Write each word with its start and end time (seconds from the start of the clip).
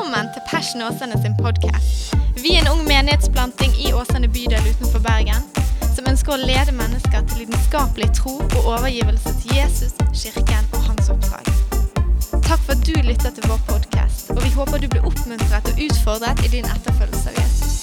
Velkommen 0.00 0.32
til 0.32 0.42
Passion 0.48 0.82
Åsane 0.82 1.16
sin 1.22 1.34
podkast. 1.36 2.14
Vi 2.44 2.54
er 2.56 2.62
en 2.62 2.70
ung 2.72 2.86
menighetsplanting 2.88 3.74
i 3.84 3.90
Åsane 3.92 4.30
bydel 4.32 4.64
utenfor 4.72 5.02
Bergen 5.04 5.42
som 5.92 6.08
ønsker 6.08 6.32
å 6.32 6.38
lede 6.40 6.72
mennesker 6.72 7.26
til 7.28 7.42
lidenskapelig 7.42 8.08
tro 8.16 8.32
og 8.38 8.56
overgivelse 8.62 9.34
til 9.42 9.58
Jesus, 9.58 9.92
kirken 10.22 10.72
og 10.72 10.86
hans 10.86 11.12
oppdrag. 11.12 11.44
Takk 12.48 12.64
for 12.64 12.72
at 12.78 12.88
du 12.88 12.96
lytter 13.10 13.36
til 13.36 13.44
vår 13.44 13.60
podkast, 13.68 14.32
og 14.32 14.40
vi 14.40 14.54
håper 14.56 14.80
du 14.80 14.88
blir 14.88 15.04
oppmuntret 15.04 15.68
og 15.68 15.84
utfordret 15.90 16.42
i 16.48 16.54
din 16.56 16.72
etterfølgelse 16.78 17.34
av 17.34 17.38
Jesus. 17.42 17.76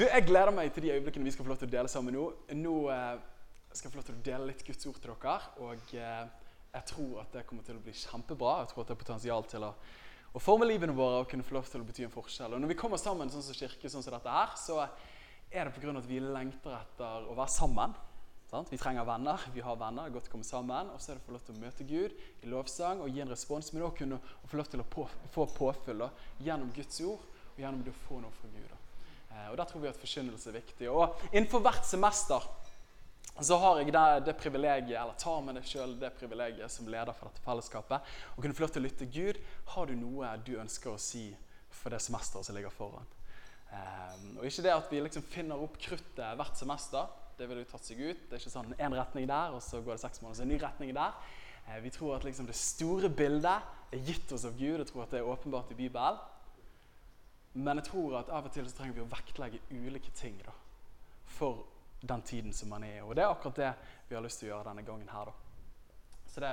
Jeg 0.00 0.26
gleder 0.32 0.56
meg 0.62 0.72
til 0.72 0.88
de 0.88 0.96
øyeblikkene 0.96 1.28
vi 1.28 1.36
skal 1.36 1.44
få 1.44 1.52
lov 1.52 1.60
til 1.60 1.68
å 1.68 1.76
dele 1.76 1.92
sammen 1.92 2.16
nå. 2.16 2.26
Nå 2.56 2.80
eh, 2.96 3.14
skal 3.76 3.90
jeg 3.90 3.98
få 3.98 4.00
lov 4.00 4.08
til 4.08 4.16
å 4.16 4.26
dele 4.32 4.48
litt 4.54 4.64
Guds 4.64 4.88
ord 4.88 4.96
til 4.96 5.12
dere. 5.12 5.38
Og 5.60 5.96
eh, 6.00 6.26
jeg 6.72 6.92
tror 6.94 7.20
at 7.20 7.36
det 7.36 7.44
kommer 7.52 7.68
til 7.68 7.76
å 7.76 7.84
bli 7.84 8.00
kjempebra. 8.00 8.62
Jeg 8.62 8.72
tror 8.72 8.86
at 8.86 8.94
det 8.94 8.96
er 8.96 9.04
potensial 9.04 9.52
til 9.52 9.68
å, 9.68 9.74
å 10.36 10.42
forme 10.42 10.66
livene 10.68 10.94
våre 10.96 11.22
og 11.22 11.30
kunne 11.30 11.46
få 11.46 11.56
lov 11.56 11.68
til 11.70 11.82
å 11.82 11.86
bety 11.88 12.04
en 12.06 12.12
forskjell. 12.12 12.54
Og 12.54 12.60
når 12.62 12.74
vi 12.74 12.78
kommer 12.78 13.00
sammen 13.00 13.30
sånn 13.32 13.44
som 13.44 13.56
kirke, 13.56 13.90
sånn 13.90 14.04
som 14.04 14.14
dette 14.14 14.34
her, 14.34 14.52
så 14.60 14.82
er 15.50 15.64
det 15.64 15.72
pga. 15.74 15.96
at 15.96 16.06
vi 16.06 16.20
lengter 16.20 16.76
etter 16.76 17.28
å 17.30 17.36
være 17.38 17.54
sammen. 17.54 17.94
Sant? 18.48 18.70
Vi 18.72 18.78
trenger 18.80 19.04
venner. 19.04 19.40
Vi 19.52 19.60
har 19.60 19.76
venner. 19.76 20.06
Det 20.06 20.12
er 20.12 20.16
godt 20.16 20.28
å 20.30 20.32
komme 20.32 20.44
sammen. 20.44 20.90
Og 20.94 21.00
så 21.00 21.12
er 21.12 21.18
det 21.18 21.22
å 21.22 21.26
få 21.26 21.34
lov 21.36 21.44
til 21.44 21.54
å 21.54 21.60
møte 21.60 21.84
Gud 21.84 22.12
i 22.42 22.48
lovsang 22.48 23.02
og 23.04 23.10
gi 23.12 23.20
en 23.20 23.32
respons. 23.32 23.72
Men 23.72 23.84
også 23.84 23.98
kunne 24.02 24.20
få 24.48 24.60
lov 24.60 24.70
til 24.72 24.80
å 24.80 24.86
på, 24.88 25.04
få 25.34 25.48
påfyll 25.56 26.06
gjennom 26.44 26.70
Guds 26.76 27.00
ord 27.04 27.24
og 27.24 27.60
gjennom 27.60 27.82
det 27.84 27.92
å 27.92 28.00
få 28.06 28.20
noe 28.22 28.32
fra 28.38 28.48
Gud. 28.52 28.68
Da. 28.70 28.78
Eh, 29.34 29.50
og 29.50 29.56
Der 29.60 29.68
tror 29.68 29.84
vi 29.84 29.90
at 29.90 30.00
forkynnelse 30.00 30.48
er 30.48 30.56
viktig. 30.60 30.88
Og 30.88 31.28
Innenfor 31.32 31.64
hvert 31.64 31.84
semester 31.88 32.48
så 33.46 33.58
har 33.62 33.78
jeg 33.78 33.92
det, 33.94 34.06
det 34.26 34.34
privilegiet, 34.40 34.96
eller 34.98 35.18
tar 35.20 35.42
med 35.46 35.58
deg 35.58 35.66
selv 35.68 36.00
det 36.00 36.10
privilegiet 36.18 36.72
som 36.72 36.88
leder 36.90 37.14
for 37.14 37.30
dette 37.30 37.44
fellesskapet, 37.44 38.14
å 38.34 38.42
kunne 38.42 38.56
få 38.56 38.64
lov 38.64 38.72
til 38.74 38.82
å 38.82 38.86
lytte 38.88 39.10
Gud. 39.14 39.38
Har 39.74 39.86
du 39.86 39.94
noe 39.98 40.32
du 40.46 40.56
ønsker 40.58 40.94
å 40.94 41.02
si 41.02 41.28
for 41.70 41.94
det 41.94 42.00
semesteret 42.02 42.48
som 42.48 42.58
ligger 42.58 42.74
foran? 42.74 43.06
Um, 43.68 44.38
og 44.40 44.48
Ikke 44.48 44.64
det 44.64 44.72
at 44.74 44.90
vi 44.90 45.02
liksom 45.04 45.26
finner 45.28 45.60
opp 45.60 45.76
kruttet 45.82 46.38
hvert 46.40 46.58
semester. 46.58 47.10
Det 47.38 47.46
vil 47.46 47.60
jo 47.62 47.68
tatt 47.70 47.86
seg 47.86 48.00
ut. 48.00 48.24
Det 48.26 48.34
er 48.34 48.42
ikke 48.42 48.54
sånn 48.56 48.74
én 48.74 48.96
retning 48.96 49.28
der, 49.30 49.54
og 49.54 49.62
så 49.62 49.82
går 49.84 49.94
det 49.94 50.02
seks 50.06 50.22
måneder, 50.24 50.40
så 50.40 50.46
en 50.46 50.52
ny 50.54 50.58
retning 50.62 50.94
der. 50.96 51.14
Uh, 51.68 51.78
vi 51.84 51.92
tror 51.94 52.16
at 52.16 52.26
liksom 52.26 52.48
det 52.48 52.58
store 52.58 53.12
bildet 53.12 53.94
er 53.94 54.04
gitt 54.08 54.34
oss 54.34 54.48
av 54.48 54.58
Gud. 54.58 54.80
og 54.80 54.90
tror 54.90 55.04
at 55.04 55.14
det 55.14 55.22
er 55.22 55.30
åpenbart 55.30 55.70
i 55.76 55.78
Bibelen. 55.78 56.18
Men 57.58 57.80
jeg 57.80 57.88
tror 57.90 58.20
at 58.20 58.30
av 58.34 58.46
og 58.46 58.52
til 58.54 58.66
så 58.68 58.76
trenger 58.76 58.98
vi 58.98 59.04
å 59.06 59.10
vektlegge 59.10 59.60
ulike 59.70 60.10
ting 60.14 60.36
da, 60.44 60.52
for 61.38 61.64
den 62.00 62.22
tiden 62.22 62.52
som 62.52 62.68
man 62.68 62.84
er 62.84 62.96
i. 62.96 63.02
Og 63.02 63.16
det 63.16 63.24
er 63.24 63.32
akkurat 63.32 63.56
det 63.56 63.72
vi 64.08 64.14
har 64.14 64.22
lyst 64.24 64.38
til 64.40 64.48
å 64.48 64.52
gjøre 64.54 64.68
denne 64.70 64.84
gangen 64.86 65.08
her. 65.08 65.24
da. 65.24 65.32
Så 66.28 66.40
det, 66.40 66.52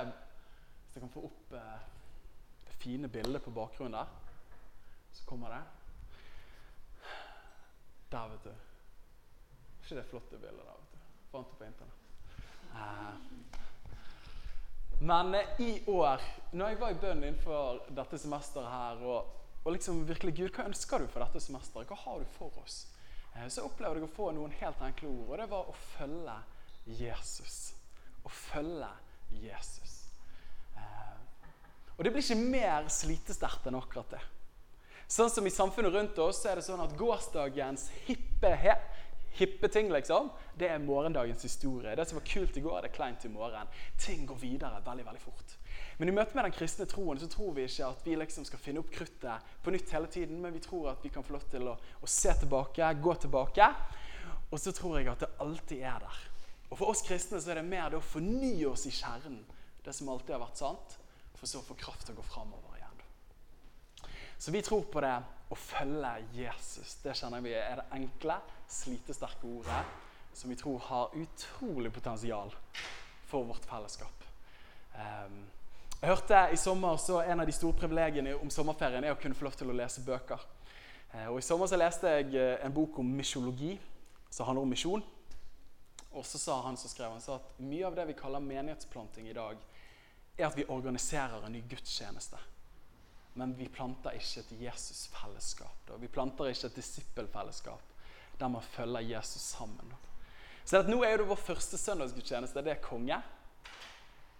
Hvis 0.86 0.94
jeg 0.96 1.02
kan 1.02 1.12
få 1.12 1.24
opp 1.28 1.52
eh, 1.52 1.80
det 2.66 2.74
fine 2.80 3.08
bildet 3.08 3.42
på 3.42 3.50
bakgrunnen 3.50 3.98
der, 3.98 4.06
så 5.12 5.24
kommer 5.26 5.48
det. 5.54 5.62
Der, 8.10 8.28
vet 8.28 8.44
du. 8.44 8.50
ikke 9.82 9.96
det 9.96 10.06
flotte 10.10 10.38
bildet 10.38 10.64
der? 10.64 10.80
vet 10.80 10.92
du. 10.92 10.98
Fant 11.30 11.50
det 11.50 11.58
på 11.58 11.64
internett. 11.64 12.02
Eh. 12.74 13.14
Men 15.00 15.34
eh, 15.34 15.60
i 15.60 15.84
år, 15.86 16.20
når 16.52 16.68
jeg 16.68 16.80
var 16.80 16.90
i 16.90 17.00
bønn 17.00 17.24
innenfor 17.24 17.82
dette 17.94 18.18
semesteret 18.18 18.70
her, 18.70 19.02
og, 19.04 19.32
og 19.64 19.72
liksom 19.72 20.08
virkelig 20.08 20.36
Gud, 20.36 20.50
hva 20.56 20.64
ønsker 20.70 20.98
du 20.98 21.06
for 21.12 21.20
dette 21.24 21.40
semesteret? 21.44 21.86
Hva 21.90 21.96
har 22.04 22.18
du 22.18 22.24
for 22.38 22.62
oss? 22.62 22.95
Eh, 23.36 23.48
så 23.48 23.64
opplevde 23.66 24.00
jeg 24.00 24.08
å 24.08 24.14
få 24.16 24.30
noen 24.36 24.54
helt 24.60 24.82
enkle 24.84 25.10
ord, 25.10 25.28
og 25.34 25.40
det 25.40 25.48
var 25.50 25.68
å 25.70 25.76
følge 25.96 26.36
Jesus. 26.98 27.58
Å 28.24 28.32
følge 28.32 28.90
Jesus. 29.42 29.98
Eh, 30.76 31.18
og 31.96 32.04
det 32.04 32.12
blir 32.14 32.24
ikke 32.24 32.40
mer 32.40 32.88
slitesterkt 32.92 33.68
enn 33.68 33.78
akkurat 33.78 34.16
det. 34.16 34.22
Sånn 35.06 35.30
som 35.30 35.46
i 35.46 35.54
samfunnet 35.54 35.94
rundt 35.94 36.18
oss, 36.18 36.40
så 36.42 36.50
er 36.50 36.58
det 36.58 36.66
sånn 36.66 36.82
at 36.82 36.96
gårsdagens 36.98 37.86
hippe, 38.08 38.50
hippe 39.38 39.68
ting 39.70 39.92
liksom, 39.92 40.32
det 40.58 40.72
er 40.72 40.82
morgendagens 40.82 41.44
historie. 41.46 41.94
Det 41.94 42.08
som 42.08 42.18
var 42.18 42.26
kult 42.26 42.56
i 42.58 42.64
går, 42.64 42.80
det 42.82 42.90
er 42.90 42.96
kleint 42.96 43.26
i 43.28 43.30
morgen. 43.30 43.70
Ting 44.02 44.26
går 44.26 44.40
videre 44.40 44.82
veldig, 44.86 45.06
veldig 45.06 45.22
fort. 45.22 45.54
Men 45.96 46.10
i 46.10 46.14
møte 46.16 46.36
med 46.36 46.44
den 46.44 46.54
kristne 46.56 46.84
troen 46.90 47.20
så 47.20 47.28
tror 47.32 47.54
vi 47.56 47.64
ikke 47.64 47.88
at 47.88 48.02
vi 48.04 48.16
liksom 48.20 48.44
skal 48.44 48.60
finne 48.60 48.82
opp 48.82 48.90
kruttet 48.92 49.52
på 49.64 49.72
nytt 49.72 49.92
hele 49.96 50.10
tiden, 50.12 50.42
men 50.42 50.52
vi 50.52 50.60
tror 50.64 50.90
at 50.92 51.04
vi 51.04 51.12
kan 51.12 51.24
få 51.24 51.36
lov 51.36 51.46
til 51.52 51.70
å, 51.70 51.76
å 51.76 52.10
se 52.10 52.34
tilbake, 52.42 52.90
gå 53.00 53.14
tilbake. 53.22 53.68
Og 54.52 54.60
så 54.60 54.74
tror 54.76 54.98
jeg 54.98 55.08
at 55.10 55.24
det 55.24 55.32
alltid 55.42 55.84
er 55.88 56.04
der. 56.04 56.20
Og 56.68 56.76
For 56.76 56.92
oss 56.92 57.04
kristne 57.06 57.40
så 57.40 57.54
er 57.54 57.60
det 57.60 57.68
mer 57.68 57.88
det 57.90 58.00
å 58.00 58.04
fornye 58.04 58.68
oss 58.68 58.84
i 58.90 58.94
kjernen, 58.94 59.40
det 59.86 59.94
som 59.94 60.10
alltid 60.12 60.34
har 60.36 60.44
vært 60.44 60.60
sant, 60.60 60.98
for 61.36 61.48
så 61.48 61.62
å 61.62 61.66
få 61.66 61.76
kraft 61.78 62.06
til 62.06 62.16
å 62.16 62.20
gå 62.20 62.26
framover 62.28 62.76
igjen. 62.76 63.02
Så 64.36 64.52
vi 64.52 64.62
tror 64.66 64.84
på 64.92 65.00
det 65.04 65.16
å 65.48 65.56
følge 65.56 66.12
Jesus. 66.36 66.98
Det 67.04 67.14
kjenner 67.16 67.44
vi 67.44 67.54
er 67.56 67.80
det 67.80 67.88
enkle, 67.96 68.40
slitesterke 68.68 69.48
ordet 69.48 69.84
som 70.36 70.50
vi 70.50 70.56
tror 70.56 70.78
har 70.78 71.14
utrolig 71.16 71.92
potensial 71.94 72.50
for 73.26 73.46
vårt 73.48 73.64
fellesskap. 73.64 74.24
Um, 74.92 75.46
jeg 76.00 76.10
hørte 76.10 76.42
I 76.52 76.58
sommer 76.60 76.96
så 77.00 77.20
en 77.22 77.40
av 77.40 77.48
de 77.48 77.54
store 77.56 77.78
privilegiene 77.78 78.34
om 78.38 78.50
sommerferien 78.52 79.04
er 79.04 79.14
å 79.14 79.20
kunne 79.20 79.36
få 79.36 79.48
lov 79.48 79.58
til 79.58 79.72
å 79.72 79.76
lese 79.76 80.04
bøker. 80.06 80.42
Uh, 81.14 81.28
og 81.32 81.38
I 81.40 81.46
sommer 81.46 81.70
så 81.70 81.78
leste 81.80 82.16
jeg 82.18 82.34
uh, 82.34 82.56
en 82.66 82.74
bok 82.74 82.98
om 83.00 83.14
misjologi, 83.18 83.76
som 84.30 84.48
handler 84.48 84.66
om 84.66 84.74
misjon. 84.74 85.06
Og 86.16 86.24
så 86.24 86.40
sa 86.40 86.60
han 86.64 86.76
som 86.80 86.90
skrev 86.92 87.12
han 87.12 87.24
sa 87.24 87.38
at 87.40 87.56
mye 87.60 87.86
av 87.88 87.96
det 87.96 88.08
vi 88.08 88.18
kaller 88.18 88.44
menighetsplanting 88.44 89.30
i 89.30 89.36
dag, 89.36 89.56
er 90.36 90.50
at 90.50 90.56
vi 90.56 90.68
organiserer 90.68 91.44
en 91.44 91.56
ny 91.56 91.62
gudstjeneste 91.68 92.40
men 93.36 93.52
vi 93.58 93.68
planter 93.68 94.16
ikke 94.16 94.40
et 94.40 94.52
Jesus-fellesskap. 94.64 95.90
Vi 96.00 96.08
planter 96.08 96.48
ikke 96.48 96.70
et 96.70 96.78
disippelfellesskap 96.78 97.92
der 98.40 98.48
man 98.52 98.64
følger 98.64 99.04
Jesus 99.04 99.42
sammen. 99.52 99.92
Så 100.64 100.80
Nå 100.88 101.02
er 101.04 101.20
det 101.20 101.28
vår 101.28 101.38
første 101.40 101.78
søndagsgudstjeneste. 101.78 102.64
Det 102.64 102.72
er 102.72 102.80
konge. 102.84 103.18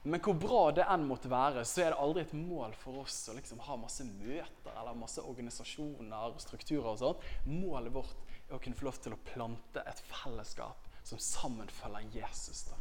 Men 0.06 0.22
hvor 0.22 0.36
bra 0.38 0.60
det 0.70 0.84
enn 0.86 1.02
måtte 1.08 1.30
være, 1.30 1.64
så 1.66 1.82
er 1.82 1.90
det 1.90 1.98
aldri 1.98 2.22
et 2.22 2.34
mål 2.38 2.74
for 2.78 3.02
oss 3.02 3.24
å 3.30 3.34
liksom 3.34 3.58
ha 3.66 3.74
masse 3.80 4.04
møter 4.06 4.70
eller 4.70 4.94
masse 4.94 5.22
organisasjoner 5.22 6.28
og 6.28 6.38
strukturer. 6.42 6.92
og 6.92 6.98
sånt. 7.00 7.24
Målet 7.50 7.94
vårt 7.94 8.34
er 8.46 8.54
å 8.54 8.60
kunne 8.62 8.78
få 8.78 8.86
lov 8.86 9.00
til 9.02 9.16
å 9.16 9.22
plante 9.32 9.82
et 9.82 10.02
fellesskap 10.06 10.86
som 11.06 11.18
sammen 11.18 11.66
følger 11.70 12.20
Jesus. 12.20 12.68
da. 12.70 12.78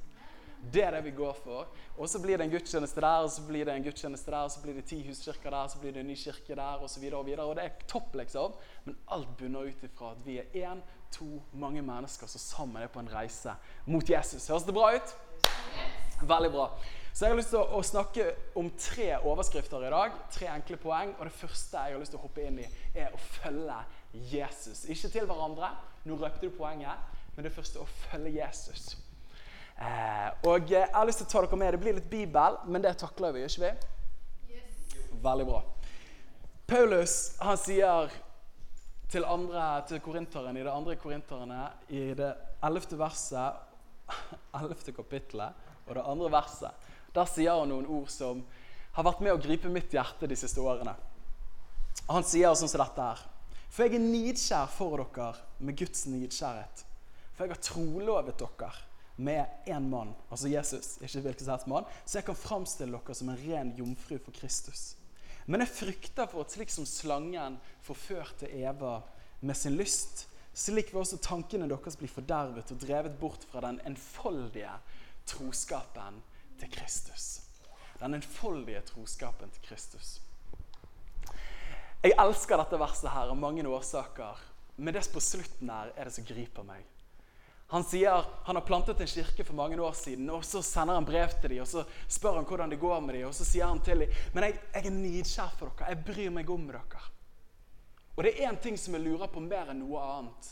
Det 0.72 0.84
er 0.84 0.92
det 0.92 1.02
vi 1.06 1.12
går 1.18 1.34
for. 1.34 1.68
Og 1.98 2.10
så 2.10 2.20
blir 2.22 2.38
det 2.38 2.46
en 2.46 2.54
gudstjeneste 2.54 3.02
der, 3.02 3.26
og 3.26 3.32
så 3.34 3.42
blir 3.46 3.66
det 3.66 3.74
en 3.74 3.86
gudstjeneste 3.86 4.32
der, 4.32 4.46
og 4.46 4.52
så 4.52 4.62
blir 4.62 4.78
det 4.78 4.86
ti 4.90 5.00
huskirker 5.08 5.50
der, 5.50 5.64
og 5.64 5.70
så 5.70 5.82
blir 5.82 5.94
det 5.94 6.02
en 6.02 6.08
ny 6.08 6.16
kirke 6.18 6.58
der, 6.58 6.84
osv. 6.86 7.06
Og, 7.10 7.30
og, 7.30 7.42
og 7.48 7.56
det 7.58 7.66
er 7.66 7.88
topp, 7.90 8.16
liksom. 8.22 8.54
Men 8.86 8.98
alt 9.18 9.34
bunner 9.38 9.70
ut 9.70 9.88
ifra 9.90 10.12
at 10.14 10.22
vi 10.26 10.38
er 10.42 10.54
én, 10.62 10.82
to, 11.14 11.40
mange 11.54 11.82
mennesker 11.86 12.30
som 12.30 12.42
sammen 12.42 12.84
er 12.84 12.94
på 12.94 13.02
en 13.02 13.10
reise 13.10 13.54
mot 13.86 14.10
Jesus. 14.10 14.48
Høres 14.50 14.66
det 14.70 14.78
bra 14.78 14.94
ut? 14.94 15.16
Veldig 16.22 16.52
bra. 16.54 16.70
Så 17.16 17.24
jeg 17.24 17.32
har 17.32 17.38
lyst 17.40 17.54
til 17.54 17.62
å 17.64 17.80
snakke 17.80 18.24
om 18.60 18.68
tre 18.76 19.14
overskrifter 19.24 19.86
i 19.88 19.92
dag. 19.94 20.16
Tre 20.36 20.50
enkle 20.52 20.76
poeng. 20.84 21.14
Og 21.16 21.30
det 21.30 21.36
første 21.38 21.80
jeg 21.80 21.96
har 21.96 22.02
lyst 22.02 22.12
til 22.12 22.20
å 22.20 22.24
hoppe 22.26 22.44
inn 22.44 22.58
i, 22.60 22.66
er 22.92 23.14
å 23.16 23.20
følge 23.38 23.78
Jesus. 24.34 24.82
Ikke 24.92 25.08
til 25.14 25.30
hverandre. 25.30 25.70
Nå 26.04 26.18
røpte 26.20 26.44
du 26.44 26.58
poenget. 26.58 27.06
Men 27.38 27.48
det 27.48 27.54
første 27.56 27.80
er 27.80 27.86
å 27.86 27.94
følge 28.02 28.34
Jesus. 28.36 28.98
Eh, 29.80 30.28
og 30.52 30.68
jeg 30.68 30.90
har 30.92 31.08
lyst 31.08 31.22
til 31.24 31.30
å 31.30 31.32
ta 31.32 31.44
dere 31.46 31.60
med. 31.62 31.72
Det 31.78 31.80
blir 31.86 31.96
litt 32.02 32.10
Bibel, 32.12 32.58
men 32.68 32.84
det 32.84 32.92
takler 33.00 33.32
vi, 33.38 33.46
ikke 33.48 33.64
vi? 33.64 34.60
Veldig 35.24 35.46
bra. 35.48 35.62
Paulus 36.68 37.16
han 37.40 37.62
sier 37.62 38.12
til, 39.08 39.24
andre, 39.24 39.70
til 39.88 40.04
korinteren, 40.04 40.60
i 40.60 40.68
det 40.68 40.74
andre 40.74 40.98
korinterne, 41.00 41.62
i 41.96 42.10
det 42.18 42.34
ellevte 42.66 43.00
verset, 43.00 43.64
ellevte 44.60 44.96
kapittelet 45.00 45.64
og 45.86 45.96
det 45.96 46.04
andre 46.04 46.32
verset, 46.34 46.85
der 47.16 47.30
sier 47.32 47.60
han 47.60 47.72
noen 47.72 47.88
ord 47.88 48.10
som 48.12 48.44
har 48.96 49.08
vært 49.08 49.22
med 49.24 49.36
å 49.36 49.42
gripe 49.42 49.72
mitt 49.72 49.94
hjerte 49.94 50.28
de 50.28 50.38
siste 50.40 50.62
årene. 50.64 50.96
Han 52.08 52.28
sier 52.28 52.54
sånn 52.56 52.72
som 52.72 52.82
dette 52.84 53.06
her. 53.08 53.24
For 53.72 53.86
jeg 53.86 53.98
er 53.98 54.04
nidkjær 54.04 54.70
for 54.72 55.02
dere 55.02 55.32
med 55.60 55.78
Guds 55.80 56.06
nidkjærhet. 56.08 56.84
For 57.36 57.46
jeg 57.46 57.56
har 57.56 57.64
trolovet 57.64 58.40
dere 58.40 58.70
med 59.16 59.68
én 59.72 59.88
mann, 59.92 60.12
altså 60.28 60.52
Jesus, 60.52 60.98
ikke 61.00 61.24
hvilken 61.24 61.46
som 61.46 61.54
helst 61.54 61.72
mann, 61.72 61.90
så 62.04 62.20
jeg 62.20 62.28
kan 62.28 62.40
framstille 62.40 62.96
dere 62.96 63.16
som 63.16 63.32
en 63.32 63.42
ren 63.42 63.74
jomfru 63.78 64.18
for 64.20 64.36
Kristus. 64.36 64.94
Men 65.46 65.64
jeg 65.64 65.76
frykter 65.76 66.30
for 66.32 66.44
at 66.44 66.56
slik 66.56 66.72
som 66.74 66.88
slangen 66.90 67.60
forførte 67.86 68.50
Eva 68.50 68.98
med 69.46 69.60
sin 69.60 69.78
lyst, 69.80 70.26
slik 70.56 70.92
vil 70.92 71.04
også 71.04 71.20
tankene 71.24 71.68
deres 71.70 72.00
bli 72.00 72.10
fordervet 72.12 72.72
og 72.72 72.80
drevet 72.82 73.20
bort 73.20 73.44
fra 73.52 73.64
den 73.68 73.82
enfoldige 73.88 74.72
troskapen 75.28 76.22
til 76.60 76.72
Kristus. 76.72 77.42
Den 78.00 78.18
enfoldige 78.18 78.82
troskapen 78.90 79.52
til 79.56 79.68
Kristus. 79.70 80.20
Jeg 82.04 82.14
elsker 82.22 82.60
dette 82.62 82.78
verset 82.78 83.10
her 83.10 83.32
av 83.32 83.40
mange 83.40 83.64
årsaker, 83.66 84.42
men 84.76 84.94
det 84.94 85.08
på 85.10 85.24
slutten 85.24 85.72
her 85.72 85.94
er 85.96 86.06
det 86.06 86.14
som 86.14 86.28
griper 86.28 86.68
meg. 86.68 86.84
Han 87.74 87.84
sier 87.84 88.28
han 88.46 88.60
har 88.60 88.66
plantet 88.68 89.00
en 89.02 89.10
kirke 89.10 89.44
for 89.44 89.58
mange 89.58 89.80
år 89.82 89.96
siden, 89.98 90.30
og 90.30 90.44
så 90.46 90.62
sender 90.62 91.00
han 91.00 91.08
brev 91.08 91.32
til 91.42 91.56
dem, 91.56 91.64
og 91.64 91.68
så 91.68 91.82
spør 92.08 92.38
han 92.38 92.46
hvordan 92.46 92.70
det 92.70 92.80
går 92.80 93.00
med 93.02 93.18
dem, 93.18 93.28
og 93.28 93.34
så 93.34 93.48
sier 93.48 93.66
han 93.66 93.82
til 93.82 94.06
dem 94.06 94.20
men 94.36 94.46
jeg, 94.46 94.60
jeg 94.76 94.86
er 94.86 94.98
nidkjær 95.00 95.56
for 95.58 95.74
dere. 95.74 95.96
Jeg 95.96 96.04
bryr 96.06 96.36
meg 96.36 96.52
om 96.54 96.68
dere. 96.70 97.08
Og 98.16 98.24
det 98.24 98.36
er 98.36 98.52
én 98.52 98.60
ting 98.62 98.78
som 98.80 98.96
jeg 98.96 99.04
lurer 99.04 99.32
på 99.32 99.42
mer 99.44 99.74
enn 99.74 99.82
noe 99.82 100.04
annet. 100.04 100.52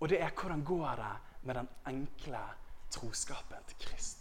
Og 0.00 0.08
det 0.10 0.22
er 0.22 0.32
hvordan 0.34 0.64
går 0.64 1.02
det 1.02 1.12
med 1.44 1.60
den 1.60 1.68
enkle 1.92 2.40
troskapen 2.90 3.68
til 3.68 3.84
Kristus? 3.84 4.17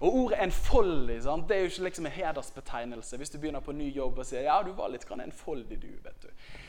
Og 0.00 0.14
ordet 0.14 0.38
enfoldig 0.40 1.18
sant? 1.22 1.44
det 1.48 1.56
er 1.56 1.60
jo 1.60 1.70
ikke 1.70 1.84
liksom 1.84 2.06
en 2.08 2.12
hedersbetegnelse. 2.12 3.16
Hvis 3.20 3.30
du 3.30 3.38
begynner 3.38 3.60
på 3.60 3.72
ny 3.76 3.90
jobb 3.92 4.18
og 4.18 4.26
sier 4.26 4.46
ja, 4.46 4.62
du 4.64 4.72
var 4.72 4.88
litt 4.88 5.04
enfoldig, 5.04 5.76
du. 5.82 5.90
vet 6.04 6.22
du. 6.22 6.28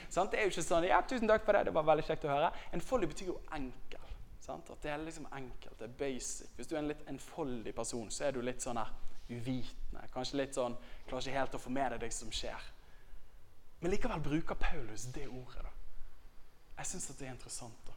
Sant? 0.10 0.32
Det 0.32 0.40
er 0.40 0.50
jo 0.50 0.52
ikke 0.52 0.66
sånn 0.66 0.88
ja, 0.90 1.00
tusen 1.08 1.28
takk 1.32 1.46
for 1.46 1.56
det, 1.56 1.66
det 1.70 1.74
var 1.74 1.88
veldig 1.88 2.04
kjekt 2.04 2.26
å 2.28 2.34
høre. 2.34 2.52
Enfoldig 2.76 3.08
betyr 3.14 3.32
jo 3.32 3.38
enkel. 3.56 4.10
Sant? 4.44 4.70
At 4.74 4.84
det 4.84 4.92
er 4.92 4.98
liksom 5.06 5.30
enkelt, 5.32 5.78
det 5.80 5.88
er 5.88 5.96
basic. 5.96 6.52
Hvis 6.58 6.68
du 6.68 6.76
er 6.76 6.82
en 6.82 6.92
litt 6.92 7.08
enfoldig 7.08 7.76
person, 7.76 8.12
så 8.12 8.28
er 8.28 8.36
du 8.36 8.42
litt 8.44 8.64
sånn 8.66 8.82
her 8.82 8.92
uvitende. 9.30 10.04
Kanskje 10.14 10.42
litt 10.42 10.58
sånn 10.58 10.76
Klarer 11.08 11.28
ikke 11.28 11.38
helt 11.40 11.56
å 11.56 11.62
få 11.62 11.72
med 11.72 11.94
deg 11.94 12.04
det 12.04 12.12
som 12.16 12.32
skjer. 12.32 12.68
Men 13.82 13.94
likevel 13.94 14.22
bruker 14.24 14.60
Paulus 14.60 15.08
det 15.16 15.28
ordet. 15.28 15.64
da. 15.64 15.72
Jeg 16.78 16.90
syns 16.90 17.08
det 17.16 17.28
er 17.28 17.32
interessant. 17.32 17.80
da. 17.88 17.96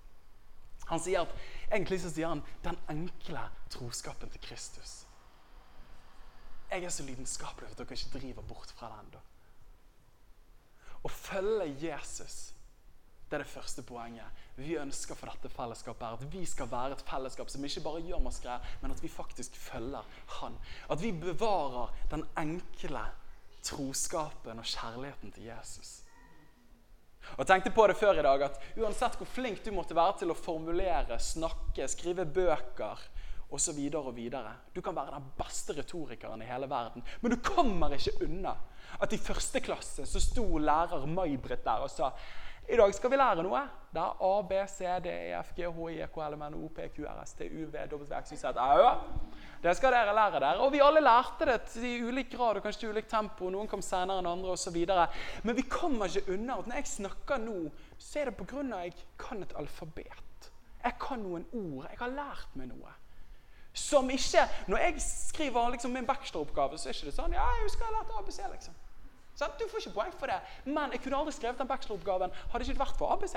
Han 0.90 1.00
sier 1.00 1.24
at, 1.24 1.34
Egentlig 1.70 2.00
så 2.00 2.10
sier 2.10 2.28
han 2.28 2.42
'den 2.62 2.78
enkle 2.88 3.48
troskapen 3.70 4.30
til 4.30 4.40
Kristus'. 4.40 5.03
Jeg 6.70 6.84
er 6.84 6.92
så 6.92 7.06
lidenskapelig 7.06 7.70
at 7.70 7.78
dere 7.78 7.96
ikke 7.96 8.18
driver 8.18 8.48
bort 8.48 8.72
fra 8.74 8.90
det 8.90 9.04
ennå. 9.04 9.22
Å 11.04 11.10
følge 11.12 11.68
Jesus 11.84 12.54
det 13.34 13.38
er 13.40 13.42
det 13.42 13.50
første 13.50 13.82
poenget. 13.82 14.42
Vi 14.54 14.76
ønsker 14.78 15.16
for 15.18 15.32
dette 15.32 15.50
fellesskapet 15.50 16.04
er 16.06 16.18
at 16.18 16.24
vi 16.30 16.44
skal 16.46 16.68
være 16.70 16.94
et 16.94 17.04
fellesskap 17.08 17.48
som 17.50 17.64
ikke 17.66 17.82
bare 17.82 18.02
gjør 18.04 18.20
masse 18.22 18.44
greier, 18.44 18.62
men 18.82 18.92
at 18.94 19.00
vi 19.02 19.10
faktisk 19.10 19.56
følger 19.58 20.04
Han. 20.38 20.54
At 20.92 21.02
vi 21.02 21.10
bevarer 21.18 21.90
den 22.12 22.22
enkle 22.38 23.02
troskapen 23.64 24.60
og 24.60 24.68
kjærligheten 24.68 25.32
til 25.34 25.48
Jesus. 25.48 25.96
Og 27.34 27.40
jeg 27.42 27.48
tenkte 27.48 27.72
på 27.74 27.86
det 27.88 27.96
før 27.96 28.20
i 28.20 28.26
dag 28.26 28.42
at 28.44 28.60
Uansett 28.76 29.16
hvor 29.16 29.30
flink 29.32 29.64
du 29.64 29.72
måtte 29.72 29.96
være 29.96 30.20
til 30.20 30.30
å 30.30 30.38
formulere, 30.38 31.18
snakke, 31.18 31.88
skrive 31.88 32.28
bøker 32.28 33.00
osv. 33.54 33.80
Du 34.74 34.80
kan 34.82 34.96
være 34.96 35.16
den 35.16 35.28
beste 35.38 35.76
retorikeren 35.76 36.42
i 36.42 36.48
hele 36.48 36.70
verden, 36.70 37.04
men 37.20 37.34
du 37.34 37.38
kommer 37.42 37.94
ikke 37.96 38.16
unna 38.26 38.56
at 39.02 39.12
i 39.12 39.18
første 39.18 39.60
klasse 39.64 40.06
så 40.06 40.20
sto 40.22 40.46
lærer 40.58 41.06
May-Britt 41.10 41.64
der 41.64 41.86
og 41.86 41.90
sa 41.90 42.12
i 42.68 42.76
dag 42.76 42.94
skal 42.96 43.10
vi 43.12 43.16
lære 43.20 43.42
noe. 43.44 43.60
Det 43.92 44.00
er 44.00 44.20
A, 44.24 44.28
B, 44.48 44.56
C, 44.72 44.88
D, 45.04 45.10
E, 45.12 45.32
F, 45.36 45.50
G, 45.52 45.66
H, 45.68 45.88
I, 45.92 45.98
E, 46.00 46.06
K, 46.08 46.20
L, 46.24 46.36
M, 46.38 46.44
N, 46.46 46.54
O, 46.64 46.70
P, 46.72 46.86
Q, 46.94 47.04
R, 47.04 47.18
S, 47.26 47.34
T, 47.36 47.44
U, 47.52 47.66
V, 47.68 47.82
W, 47.90 48.06
X, 48.22 48.32
Y, 48.32 48.38
Z. 48.40 48.56
Ja, 48.56 48.94
det 49.60 49.74
skal 49.76 49.92
dere 49.92 50.14
lære 50.16 50.40
der. 50.40 50.62
Og 50.64 50.72
vi 50.72 50.80
alle 50.80 51.02
lærte 51.04 51.44
det 51.50 51.76
i 51.84 51.98
ulik 52.00 52.32
grad 52.32 52.56
og 52.56 52.64
kanskje 52.64 52.86
til 52.86 52.94
ulikt 52.94 53.12
tempo. 53.12 53.52
Noen 53.52 53.68
kom 53.68 53.84
senere 53.84 54.24
enn 54.24 54.30
andre 54.32 54.56
osv. 54.56 54.80
Men 55.44 55.58
vi 55.60 55.66
kommer 55.68 56.08
ikke 56.08 56.38
unna 56.38 56.56
at 56.62 56.70
når 56.70 56.80
jeg 56.80 56.92
snakker 56.94 57.44
nå, 57.44 57.58
så 58.00 58.22
er 58.22 58.32
det 58.32 58.36
pga. 58.40 58.64
at 58.64 58.88
jeg 58.88 59.08
kan 59.20 59.44
et 59.44 59.56
alfabet. 59.60 60.50
Jeg 60.84 61.00
kan 61.00 61.20
noen 61.20 61.44
ord. 61.52 61.84
Jeg 61.90 62.00
har 62.00 62.16
lært 62.16 62.56
meg 62.56 62.72
noe. 62.72 62.96
Som 63.74 64.10
ikke 64.10 64.48
Når 64.70 64.78
jeg 64.78 65.02
skriver 65.02 65.70
liksom 65.74 65.90
min 65.90 66.06
bacheloroppgave, 66.06 66.78
så 66.78 66.88
er 66.88 66.94
ikke 66.94 67.10
det 67.10 67.16
sånn 67.16 67.34
Ja, 67.34 67.44
jeg 67.56 67.66
husker 67.66 67.88
jeg 67.88 67.96
lærte 67.96 68.18
ABC, 68.20 68.38
liksom. 68.52 68.80
Sånn? 69.34 69.54
Du 69.58 69.66
får 69.66 69.82
ikke 69.82 69.96
poeng 69.96 70.14
for 70.14 70.30
det. 70.30 70.38
Men 70.64 70.94
jeg 70.94 71.02
kunne 71.02 71.18
aldri 71.18 71.34
skrevet 71.34 71.58
den 71.58 71.70
bacheloroppgaven 71.70 72.34
hadde 72.52 72.68
ikke 72.68 72.84
vært 72.84 72.98
for 73.00 73.14
ABC. 73.16 73.34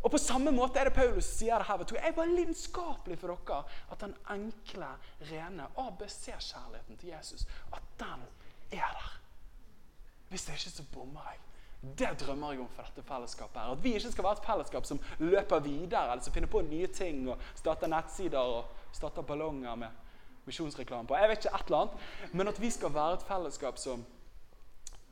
Og 0.00 0.10
På 0.12 0.20
samme 0.22 0.52
måte 0.54 0.78
er 0.80 0.88
det 0.88 0.94
Paulus 0.96 1.26
sier 1.26 1.58
det 1.58 1.66
her. 1.68 1.78
Vet 1.80 1.92
du. 1.92 1.96
Jeg 1.98 2.16
var 2.16 2.30
lidenskapelig 2.30 3.18
for 3.18 3.34
dere 3.34 3.62
at 3.92 4.00
den 4.00 4.14
enkle, 4.30 4.90
rene 5.30 5.68
ABC-kjærligheten 5.82 7.00
til 7.00 7.10
Jesus 7.10 7.46
at 7.74 7.82
den 8.00 8.22
er 8.70 8.92
der. 8.96 9.10
Hvis 10.28 10.44
det 10.46 10.56
ikke, 10.56 10.70
så 10.70 10.84
bommer 10.94 11.26
jeg. 11.30 11.42
Det 11.98 12.08
drømmer 12.20 12.52
jeg 12.52 12.60
om 12.60 12.68
for 12.74 12.82
dette 12.82 13.02
fellesskapet. 13.02 13.60
her. 13.60 13.72
At 13.72 13.84
vi 13.84 13.94
ikke 13.94 14.12
skal 14.12 14.24
være 14.24 14.38
et 14.38 14.46
fellesskap 14.46 14.86
som 14.86 15.00
løper 15.18 15.58
videre, 15.58 16.10
eller 16.10 16.22
som 16.22 16.32
finner 16.32 16.48
på 16.48 16.62
nye 16.62 16.86
ting 16.86 17.28
og 17.30 17.38
starter 17.54 17.86
nettsider 17.86 18.38
og 18.38 18.64
starter 18.96 19.26
ballonger 19.26 19.76
med 19.76 20.46
misjonsreklame 20.46 21.08
på. 21.08 21.16
Jeg 21.18 21.30
vet 21.30 21.44
ikke, 21.44 21.58
et 21.58 21.70
eller 21.70 21.82
annet. 21.82 22.32
Men 22.32 22.52
at 22.52 22.60
vi 22.62 22.70
skal 22.70 22.94
være 22.94 23.18
et 23.18 23.26
fellesskap 23.28 23.82
som 23.82 24.06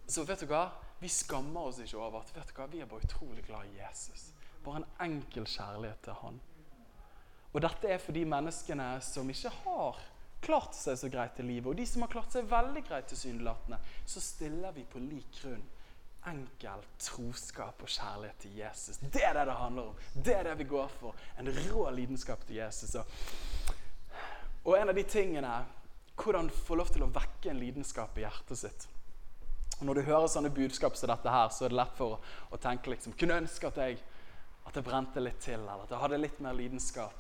Så 0.07 0.21
vet 0.29 0.43
du 0.45 0.51
hva? 0.51 0.67
Vi 1.01 1.09
skammer 1.09 1.71
oss 1.71 1.79
ikke 1.81 1.97
over 1.97 2.21
at 2.21 2.33
vet 2.37 2.51
du 2.51 2.59
hva? 2.59 2.67
vi 2.69 2.81
er 2.85 2.89
bare 2.89 3.07
utrolig 3.07 3.45
glad 3.47 3.71
i 3.71 3.79
Jesus. 3.79 4.27
Bare 4.65 4.83
en 4.83 4.91
enkel 5.01 5.47
kjærlighet 5.49 6.03
til 6.05 6.19
Han. 6.21 6.41
Og 7.55 7.63
dette 7.63 7.89
er 7.89 8.03
for 8.03 8.13
de 8.13 8.25
menneskene 8.29 8.89
som 9.01 9.31
ikke 9.31 9.53
har 9.63 10.03
klart 10.45 10.77
seg 10.77 10.99
så 11.01 11.09
greit 11.09 11.41
i 11.41 11.47
livet. 11.47 11.71
Og 11.71 11.77
de 11.77 11.87
som 11.89 12.05
har 12.05 12.13
klart 12.13 12.37
seg 12.37 12.51
veldig 12.51 12.83
greit 12.85 13.09
tilsynelatende, 13.09 13.79
så 14.05 14.21
stiller 14.21 14.77
vi 14.77 14.85
på 14.85 15.01
lik 15.01 15.41
grunn 15.41 15.65
enkel 16.31 16.85
troskap 16.99 17.83
og 17.83 17.91
kjærlighet 17.91 18.39
til 18.45 18.57
Jesus. 18.59 18.99
Det 19.03 19.23
er 19.25 19.37
det 19.37 19.47
det 19.51 19.57
handler 19.59 19.91
om. 19.91 20.03
Det 20.15 20.35
er 20.35 20.49
det 20.49 20.59
vi 20.59 20.69
går 20.71 20.91
for. 21.01 21.15
En 21.39 21.49
rå 21.49 21.89
lidenskap 21.91 22.47
til 22.47 22.57
Jesus. 22.57 22.97
Og 24.65 24.77
en 24.79 24.89
av 24.89 24.95
de 24.95 25.03
tingene 25.03 25.57
Hvordan 26.15 26.47
få 26.47 26.77
lov 26.79 26.93
til 26.95 27.03
å 27.03 27.11
vekke 27.11 27.51
en 27.51 27.59
lidenskap 27.59 28.15
i 28.19 28.23
hjertet 28.23 28.59
sitt. 28.61 28.85
Og 29.81 29.87
Når 29.89 29.99
du 29.99 30.03
hører 30.07 30.29
sånne 30.31 30.53
budskap 30.55 30.95
som 30.95 31.11
dette 31.11 31.31
her, 31.31 31.49
så 31.51 31.65
er 31.67 31.73
det 31.73 31.79
lett 31.81 31.97
for 31.99 32.21
å, 32.51 32.59
tenke 32.63 32.93
liksom 32.93 33.17
Kunne 33.19 33.41
ønske 33.43 33.67
at 33.67 33.81
jeg 33.83 33.99
at 34.65 34.77
det 34.79 34.85
brente 34.87 35.21
litt 35.21 35.43
til, 35.45 35.61
eller 35.61 35.83
at 35.85 35.91
jeg 35.93 36.01
hadde 36.01 36.19
litt 36.23 36.39
mer 36.41 36.55
lidenskap. 36.57 37.19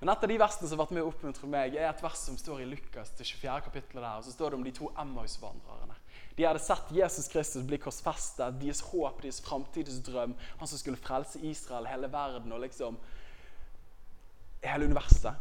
Men 0.00 0.10
et 0.10 0.24
av 0.26 0.30
de 0.32 0.38
versene 0.40 0.66
som 0.66 0.74
har 0.74 0.86
vært 0.86 0.94
med 0.96 1.04
å 1.04 1.10
oppmuntre 1.12 1.50
meg, 1.52 1.76
er 1.78 1.86
et 1.86 2.02
vers 2.02 2.18
som 2.18 2.38
står 2.40 2.64
i 2.64 2.66
Lukas, 2.66 3.12
til 3.14 3.28
24. 3.28 3.60
kapittelet 3.68 4.02
der. 4.02 4.16
og 4.18 4.24
Så 4.26 4.34
står 4.34 4.50
det 4.50 4.58
om 4.58 4.64
de 4.66 4.72
to 4.74 4.88
Emmaus-vandrerne. 4.98 5.94
De 6.36 6.44
hadde 6.44 6.62
sett 6.62 6.90
Jesus 6.90 7.28
Kristus 7.30 7.62
bli 7.66 7.78
korsfestet, 7.78 8.56
deres 8.58 8.80
håp, 8.90 9.22
deres 9.22 9.40
framtidsdrøm. 9.44 10.34
Han 10.58 10.70
som 10.70 10.80
skulle 10.80 10.98
frelse 10.98 11.38
Israel, 11.46 11.86
hele 11.86 12.10
verden 12.12 12.52
og 12.52 12.64
liksom 12.64 12.98
hele 14.64 14.88
universet. 14.90 15.34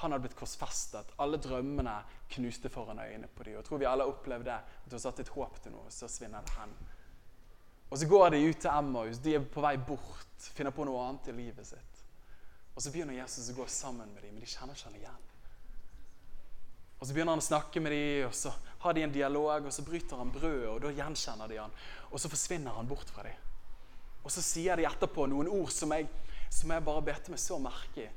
Han 0.00 0.12
hadde 0.12 0.26
blitt 0.26 0.38
korsfestet. 0.38 1.12
Alle 1.20 1.40
drømmene 1.40 1.98
knuste 2.32 2.68
foran 2.72 3.00
øynene 3.00 3.28
på 3.28 3.44
dem. 3.44 3.58
Jeg 3.58 3.64
tror 3.64 3.80
vi 3.80 3.88
alle 3.88 4.08
opplevde. 4.08 4.56
At 4.56 4.90
du 4.90 4.96
har 4.96 5.04
satt 5.04 5.20
et 5.20 5.32
håp 5.36 5.60
til 5.62 5.72
noe, 5.72 5.92
så 5.92 6.08
svinner 6.08 6.44
det 6.44 6.56
hen. 6.60 6.74
Og 7.90 7.98
så 7.98 8.08
går 8.10 8.30
de 8.34 8.42
ut 8.48 8.60
til 8.60 8.72
Emmaus. 8.72 9.20
De 9.22 9.36
er 9.36 9.44
på 9.52 9.62
vei 9.64 9.76
bort, 9.78 10.48
finner 10.56 10.74
på 10.74 10.84
noe 10.88 11.04
annet 11.06 11.30
i 11.30 11.36
livet 11.36 11.68
sitt. 11.68 12.02
Og 12.74 12.82
så 12.82 12.92
begynner 12.92 13.16
Jesus 13.16 13.52
å 13.52 13.56
gå 13.56 13.64
sammen 13.72 14.10
med 14.12 14.24
dem, 14.24 14.34
men 14.36 14.44
de 14.44 14.50
kjenner 14.50 14.76
ikke 14.76 14.90
han 14.90 14.98
igjen. 15.00 15.25
Og 16.98 17.06
Så 17.06 17.12
begynner 17.12 17.36
han 17.36 17.42
å 17.42 17.44
snakke 17.44 17.80
med 17.80 17.92
dem, 17.92 18.26
og 18.26 18.34
så 18.34 18.52
har 18.80 18.94
de 18.96 19.02
en 19.04 19.12
dialog, 19.12 19.66
og 19.66 19.72
så 19.72 19.84
bryter 19.84 20.16
han 20.16 20.32
brødet, 20.32 20.68
og 20.70 20.80
da 20.80 20.92
gjenkjenner 20.96 21.50
de 21.50 21.58
han. 21.60 21.74
Og 22.10 22.20
så 22.20 22.30
forsvinner 22.32 22.76
han 22.76 22.88
bort 22.88 23.10
fra 23.12 23.26
dem. 23.26 23.42
Og 24.24 24.32
så 24.32 24.42
sier 24.42 24.76
de 24.76 24.86
etterpå 24.88 25.26
noen 25.28 25.50
ord 25.52 25.70
som 25.70 25.92
jeg, 25.92 26.08
som 26.50 26.72
jeg 26.72 26.86
bare 26.86 27.04
bet 27.04 27.28
meg 27.30 27.42
så 27.42 27.58
merke 27.62 28.06
i. 28.06 28.12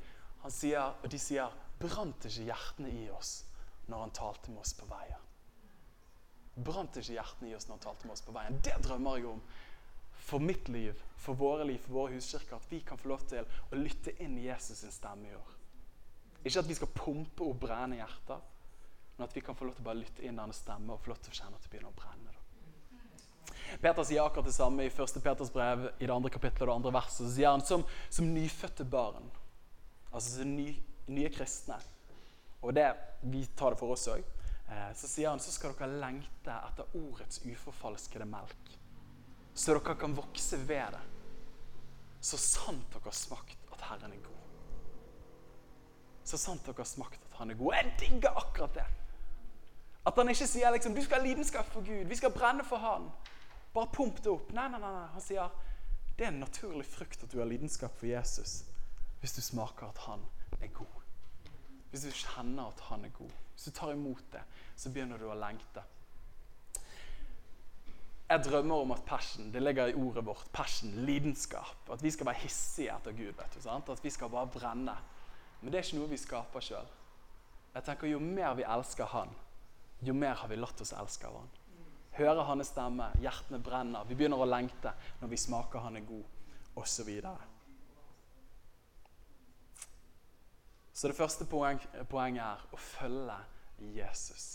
Han 0.45 0.53
sier, 0.53 0.95
og 1.03 1.09
De 1.11 1.19
sier 1.19 1.51
'Brant 1.79 2.25
ikke 2.25 2.47
hjertene 2.47 2.91
i 2.91 3.09
oss 3.09 3.43
når 3.87 3.99
han 3.99 4.11
talte 4.11 4.51
med 4.51 4.61
oss 4.61 4.73
på 4.73 4.87
veien?' 4.87 5.29
brant 6.63 6.97
ikke 6.99 7.15
hjertene 7.15 7.51
i 7.51 7.55
oss 7.55 7.67
når 7.67 7.77
han 7.77 7.83
talte 7.83 8.07
med 8.07 8.15
oss 8.15 8.25
på 8.25 8.35
veien. 8.35 8.59
Det 8.63 8.75
drømmer 8.83 9.19
jeg 9.19 9.29
om 9.31 9.41
for 10.29 10.43
mitt 10.43 10.69
liv, 10.69 10.97
for 11.17 11.39
våre 11.39 11.65
liv, 11.67 11.79
for 11.85 12.01
våre 12.01 12.17
huskirker. 12.17 12.59
At 12.59 12.71
vi 12.71 12.81
kan 12.85 12.99
få 12.99 13.13
lov 13.13 13.25
til 13.29 13.47
å 13.47 13.79
lytte 13.79 14.15
inn 14.23 14.37
Jesus' 14.41 14.83
sin 14.83 14.93
stemme 14.93 15.29
i 15.29 15.35
år. 15.37 15.55
Ikke 16.43 16.61
at 16.61 16.69
vi 16.69 16.77
skal 16.77 16.91
pumpe 16.95 17.47
opp 17.47 17.61
brennende 17.63 18.01
hjerter, 18.01 18.43
men 19.19 19.27
at 19.27 19.35
vi 19.35 19.41
kan 19.43 19.55
få 19.55 19.67
lov 19.67 19.75
til 19.75 19.83
å 19.83 19.89
bare 19.89 19.99
lytte 19.99 20.23
inn 20.23 20.39
hans 20.39 20.61
stemme 20.63 20.95
og 20.95 21.03
få 21.03 21.11
lov 21.11 21.19
til 21.19 21.33
å 21.33 21.39
kjenne 21.41 21.57
at 21.59 21.65
det 21.65 21.71
begynner 21.73 21.91
å 21.91 21.97
brenne. 21.99 22.31
Da. 22.31 22.39
Peter 23.83 24.07
sier 24.07 24.23
akkurat 24.23 24.47
det 24.47 24.55
samme 24.55 24.85
i 24.87 24.89
1. 24.89 25.19
Peters 25.23 25.51
brev 25.53 25.85
i 25.91 26.07
det 26.07 26.13
andre 26.15 26.31
kapittelet 26.31 26.63
og 26.63 26.71
det 26.71 26.77
andre 26.79 26.93
verset. 26.95 27.19
Så 27.19 27.33
sier 27.35 27.51
han 27.51 27.65
som, 27.65 27.83
som 28.09 28.31
nyfødte 28.33 28.87
barn, 28.87 29.27
altså 30.09 30.39
som 30.39 30.55
ny, 30.55 30.71
nye 31.11 31.31
kristne. 31.35 31.77
Og 32.63 32.73
det, 32.75 32.87
vi 33.27 33.43
tar 33.59 33.75
det 33.75 33.81
for 33.81 33.93
oss 33.95 34.07
òg. 34.11 34.23
Eh, 34.69 34.89
så 34.95 35.11
sier 35.11 35.29
han 35.31 35.43
så 35.43 35.51
skal 35.53 35.75
dere 35.77 35.99
lengte 36.01 36.55
etter 36.55 36.97
ordets 36.99 37.43
uforfalskede 37.45 38.27
melk. 38.29 38.73
Så 39.53 39.75
dere 39.75 39.99
kan 39.99 40.15
vokse 40.15 40.59
ved 40.63 40.95
det. 40.95 41.03
Så 42.23 42.39
sant 42.39 42.87
dere 42.93 43.11
har 43.11 43.15
smakt 43.15 43.71
at 43.75 43.85
Herren 43.91 44.15
er 44.15 44.23
god. 44.23 44.35
Så 46.23 46.37
sant 46.39 46.65
dere 46.65 46.81
har 46.81 46.89
smakt 46.89 47.21
at 47.25 47.37
Han 47.39 47.51
er 47.51 47.57
god. 47.59 47.73
Jeg 47.77 47.93
digger 47.99 48.35
akkurat 48.37 48.75
det. 48.75 48.87
At 50.09 50.17
han 50.17 50.31
ikke 50.31 50.47
sier 50.49 50.73
liksom, 50.73 50.95
du 50.97 51.03
skal 51.05 51.21
ha 51.21 51.27
lidenskap 51.27 51.67
for 51.69 51.85
Gud, 51.85 52.07
vi 52.09 52.17
skal 52.17 52.33
brenne 52.33 52.65
for 52.65 52.81
Han. 52.81 53.11
Bare 53.73 53.91
pump 53.93 54.23
det 54.23 54.31
opp. 54.31 54.49
Nei, 54.57 54.65
nei, 54.73 54.79
nei. 54.81 55.07
Han 55.13 55.21
sier 55.21 55.51
det 56.17 56.25
er 56.25 56.33
en 56.33 56.41
naturlig 56.41 56.83
frukt 56.89 57.21
at 57.23 57.31
du 57.31 57.37
har 57.39 57.47
lidenskap 57.47 57.93
for 57.95 58.09
Jesus 58.09 58.63
hvis 59.21 59.35
du 59.35 59.41
smaker 59.43 59.87
at 59.87 60.01
han 60.07 60.21
er 60.59 60.71
god. 60.75 60.97
Hvis 61.91 62.05
du 62.07 62.11
kjenner 62.11 62.69
at 62.71 62.81
han 62.89 63.05
er 63.05 63.13
god. 63.15 63.31
Hvis 63.53 63.67
du 63.67 63.71
tar 63.75 63.91
imot 63.91 64.23
det, 64.31 64.41
så 64.79 64.91
begynner 64.91 65.19
du 65.19 65.25
å 65.27 65.35
lengte. 65.35 65.83
Jeg 68.29 68.43
drømmer 68.45 68.83
om 68.83 68.93
at 68.93 69.03
passion 69.07 69.49
det 69.51 69.63
ligger 69.63 69.89
i 69.89 69.97
ordet 69.97 70.23
vårt. 70.25 70.51
Passion, 70.53 70.91
lidenskap. 71.07 71.89
At 71.91 72.03
vi 72.03 72.11
skal 72.15 72.29
være 72.29 72.43
hissige 72.43 72.93
etter 72.95 73.15
Gud. 73.17 73.33
vet 73.35 73.55
du, 73.55 73.61
sant? 73.63 73.89
At 73.89 74.03
vi 74.03 74.11
skal 74.13 74.29
bare 74.29 74.47
brenne. 74.53 74.95
Men 75.61 75.71
det 75.71 75.79
er 75.79 75.87
ikke 75.87 75.99
noe 75.99 76.11
vi 76.11 76.19
skaper 76.21 76.63
sjøl. 76.63 76.91
Jeg 77.73 77.83
tenker 77.85 78.07
Jo 78.07 78.19
mer 78.19 78.53
vi 78.55 78.63
elsker 78.67 79.05
Han, 79.15 79.33
jo 80.01 80.13
mer 80.13 80.35
har 80.39 80.47
vi 80.47 80.57
latt 80.59 80.81
oss 80.81 80.93
elske 80.93 81.27
av 81.27 81.39
Han. 81.41 81.49
Hører 82.19 82.43
hans 82.49 82.67
stemme, 82.73 83.11
hjertene 83.23 83.59
brenner. 83.63 84.07
Vi 84.07 84.15
begynner 84.17 84.41
å 84.41 84.47
lengte 84.47 84.91
når 85.21 85.31
vi 85.31 85.39
smaker 85.39 85.85
han 85.85 85.99
er 85.99 86.07
god, 86.07 86.25
osv. 86.79 87.11
Så, 87.21 87.35
så 90.93 91.11
det 91.11 91.15
første 91.15 91.47
poeng, 91.47 91.79
poenget 92.11 92.43
er 92.43 92.65
å 92.75 92.81
følge 92.81 93.37
Jesus. 93.95 94.49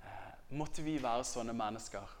Eh, 0.00 0.32
måtte 0.56 0.84
vi 0.86 0.96
være 1.02 1.26
sånne 1.28 1.56
mennesker 1.56 2.16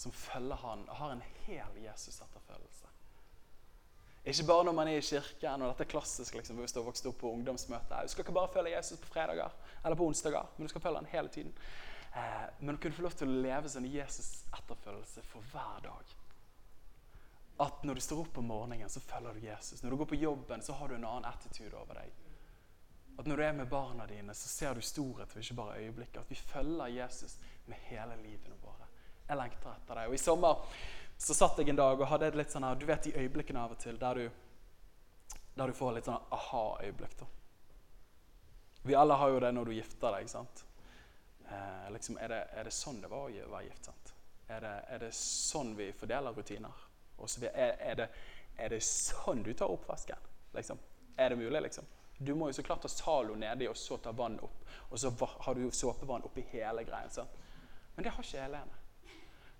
som 0.00 0.14
følger 0.16 0.58
han 0.64 0.86
og 0.88 0.96
har 0.96 1.14
en 1.14 1.26
hel 1.44 1.82
Jesus-etterfølgelse. 1.84 2.89
Ikke 4.24 4.44
bare 4.44 4.64
når 4.68 4.74
man 4.76 4.88
er 4.88 4.98
i 5.00 5.04
kirken, 5.04 5.62
og 5.62 5.70
dette 5.70 5.86
er 5.86 5.92
klassisk 5.94 6.34
liksom, 6.36 6.58
hvis 6.60 6.74
du 6.76 6.80
har 6.82 6.88
vokst 6.90 7.06
opp 7.08 7.20
på 7.22 7.30
ungdomsmøte. 7.32 8.02
Du 8.04 8.12
skal 8.12 8.26
ikke 8.26 8.36
bare 8.36 8.52
følge 8.52 8.74
Jesus 8.74 9.00
på 9.00 9.08
fredager 9.14 9.54
eller 9.84 9.96
på 9.96 10.08
onsdager, 10.10 10.50
men 10.56 10.68
du 10.68 10.72
skal 10.72 10.84
følge 10.84 11.00
han 11.00 11.12
hele 11.14 11.32
tiden. 11.32 11.54
Eh, 12.12 12.48
men 12.60 12.76
å 12.76 12.82
kunne 12.82 12.96
få 12.96 13.06
lov 13.06 13.16
til 13.16 13.30
å 13.30 13.42
leve 13.46 13.70
sånn 13.72 13.88
Jesus-etterfølgelse 13.88 15.24
for 15.30 15.52
hver 15.54 15.84
dag. 15.86 16.16
At 17.64 17.84
når 17.84 17.96
du 17.96 18.04
står 18.04 18.22
opp 18.24 18.40
om 18.40 18.50
morgenen, 18.50 18.92
så 18.92 19.00
følger 19.04 19.36
du 19.36 19.46
Jesus. 19.46 19.82
Når 19.82 19.90
du 19.90 20.00
går 20.02 20.10
på 20.12 20.20
jobben, 20.20 20.62
så 20.64 20.76
har 20.76 20.88
du 20.88 20.96
en 20.96 21.04
annen 21.04 21.28
attitude 21.28 21.76
over 21.76 22.00
deg. 22.02 22.12
At 23.20 23.26
når 23.28 23.36
du 23.36 23.44
er 23.44 23.56
med 23.56 23.68
barna 23.68 24.06
dine, 24.08 24.34
så 24.34 24.48
ser 24.48 24.76
du 24.76 24.84
storhet 24.84 25.32
og 25.34 25.42
ikke 25.42 25.58
bare 25.58 25.80
øyeblikket. 25.80 26.22
At 26.22 26.30
vi 26.30 26.40
følger 26.40 26.92
Jesus 26.94 27.36
med 27.68 27.76
hele 27.88 28.16
livene 28.22 28.56
våre. 28.62 28.88
Jeg 29.28 29.38
lengter 29.38 29.74
etter 29.74 30.00
deg. 30.00 30.08
Og 30.08 30.16
I 30.16 30.22
sommer 30.22 30.64
så 31.20 31.34
satt 31.34 31.58
jeg 31.60 31.68
en 31.68 31.76
dag 31.76 32.00
og 32.00 32.08
hadde 32.08 32.30
litt 32.32 32.52
sånn 32.52 32.64
her, 32.64 32.78
du 32.80 32.86
vet 32.88 33.04
de 33.04 33.12
øyeblikkene 33.20 33.60
av 33.60 33.74
og 33.74 33.80
til 33.82 33.98
der 34.00 34.16
du, 34.16 35.36
der 35.58 35.68
du 35.68 35.76
får 35.76 35.98
litt 35.98 36.08
sånn 36.08 36.30
aha-øyeblikk. 36.32 37.18
da. 37.20 37.26
Vi 38.88 38.96
alle 38.96 39.18
har 39.20 39.28
jo 39.28 39.42
det 39.44 39.50
når 39.52 39.68
du 39.68 39.74
gifter 39.76 40.14
deg. 40.14 40.24
ikke 40.24 40.32
sant? 40.32 40.64
Eh, 41.44 41.90
liksom, 41.92 42.16
er, 42.16 42.32
det, 42.32 42.40
er, 42.56 42.64
det, 42.64 42.72
sånn 42.72 43.02
det 43.02 43.12
var 43.12 43.28
å 43.28 43.52
være 43.52 43.66
gift? 43.66 43.90
sant? 43.90 44.14
Er 44.48 44.64
det, 44.64 44.72
er 44.88 45.04
det 45.04 45.12
sånn 45.18 45.74
vi 45.76 45.90
fordeler 45.92 46.32
rutiner? 46.32 46.86
Er, 47.52 47.76
er, 47.76 48.00
det, 48.00 48.08
er 48.56 48.72
det 48.72 48.80
sånn 48.86 49.44
du 49.44 49.52
tar 49.52 49.68
oppvasken? 49.68 50.28
Liksom? 50.56 50.80
Er 51.20 51.34
det 51.34 51.40
mulig, 51.42 51.60
liksom? 51.68 51.84
Du 52.16 52.32
må 52.34 52.48
jo 52.48 52.56
så 52.56 52.64
klart 52.64 52.88
ha 52.88 52.92
Zalo 52.92 53.36
nedi 53.36 53.68
og 53.68 53.76
så 53.76 54.00
ta 54.00 54.16
vann 54.16 54.40
opp. 54.40 54.64
Og 54.88 55.00
så 55.00 55.12
har 55.20 55.56
du 55.56 55.68
såpevann 55.68 56.24
oppi 56.24 56.48
hele 56.54 56.88
greien. 56.88 57.12
Men 57.94 58.08
det 58.08 58.16
har 58.16 58.24
ikke 58.24 58.48
Helene. 58.48 58.79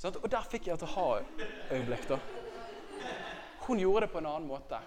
Og 0.04 0.30
der 0.32 0.46
fikk 0.48 0.66
jeg 0.66 0.78
et 0.78 0.82
aha-øyeblikk. 0.82 2.08
da. 2.08 2.18
Hun 3.66 3.78
gjorde 3.78 4.06
det 4.06 4.12
på 4.12 4.18
en 4.18 4.26
annen 4.26 4.48
måte. 4.48 4.78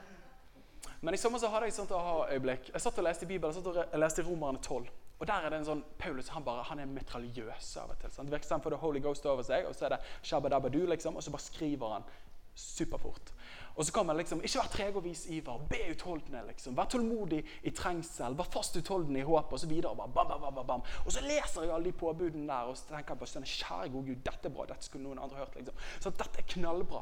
Men 1.02 1.14
i 1.14 1.18
sommer 1.18 1.40
så 1.40 1.48
hadde 1.52 1.68
jeg 1.68 1.76
et 1.76 1.78
sånt 1.78 1.92
aha-øyeblikk. 1.92 2.72
Jeg 2.74 2.82
satt 2.82 2.98
og 2.98 3.04
leste 3.04 3.26
i 3.26 3.28
Bibelen, 3.28 3.54
jeg 3.54 3.64
satt 3.64 3.94
og 3.94 4.00
leste 4.00 4.24
i 4.24 4.26
Romerne 4.26 4.62
12. 4.62 4.88
Og 5.20 5.28
der 5.28 5.46
er 5.46 5.54
det 5.54 5.60
en 5.62 5.68
sånn, 5.68 5.84
Paulus 6.00 6.32
han, 6.34 6.44
bare, 6.44 6.66
han 6.68 6.80
er 6.80 6.90
metraljøs 6.90 7.68
av 7.80 7.94
og 7.94 8.00
til. 8.02 8.12
Det 8.18 8.32
virker 8.34 8.48
som 8.48 8.58
han 8.58 8.64
får 8.66 8.74
The 8.76 8.80
Holy 8.82 9.02
Ghost 9.04 9.26
over 9.30 9.46
seg, 9.48 9.68
og 9.70 9.76
så 9.78 9.86
er 9.86 9.96
det 9.96 10.00
shabba-dabba-du, 10.26 10.82
liksom, 10.90 11.16
og 11.16 11.24
så 11.24 11.32
bare 11.32 11.46
skriver 11.46 11.94
han 11.94 12.08
superfort. 12.56 13.32
Og 13.76 13.86
så 13.86 13.94
kan 13.94 14.06
man 14.06 14.18
liksom 14.18 14.42
ikke 14.44 14.60
være 14.60 14.72
treg 14.74 14.98
og 15.00 15.04
vis 15.04 15.26
iver. 15.34 15.62
Be 15.70 15.80
utholdende. 15.92 16.44
liksom. 16.48 16.78
Vær 16.78 16.86
tålmodig 16.86 17.42
i 17.64 17.72
trengsel. 17.74 18.36
Vær 18.38 18.50
fast 18.54 18.78
utholdende 18.78 19.20
i 19.20 19.24
håp. 19.24 19.54
Og 19.54 19.60
så 19.60 19.68
videre. 19.68 19.96
Bam, 19.96 20.14
bam, 20.14 20.54
bam, 20.56 20.68
bam. 20.68 20.84
Og 21.06 21.12
så 21.12 21.22
leser 21.26 21.66
jeg 21.66 21.74
alle 21.74 21.86
de 21.86 21.98
påbudene 21.98 22.48
der 22.48 22.70
og 22.70 22.78
så 22.78 22.92
tenker 22.92 23.16
jeg 23.16 23.20
på 23.24 23.30
sånn, 23.32 23.48
kjære 23.50 23.90
gode 23.96 24.12
Gud, 24.12 24.22
dette 24.26 24.50
er 24.50 24.54
bra. 24.54 24.68
Dette 24.70 24.86
skulle 24.86 25.08
noen 25.08 25.24
andre 25.26 25.42
hørt. 25.42 25.56
liksom. 25.56 25.82
Så 26.00 26.14
dette 26.14 26.44
er 26.44 26.50
knallbra. 26.56 27.02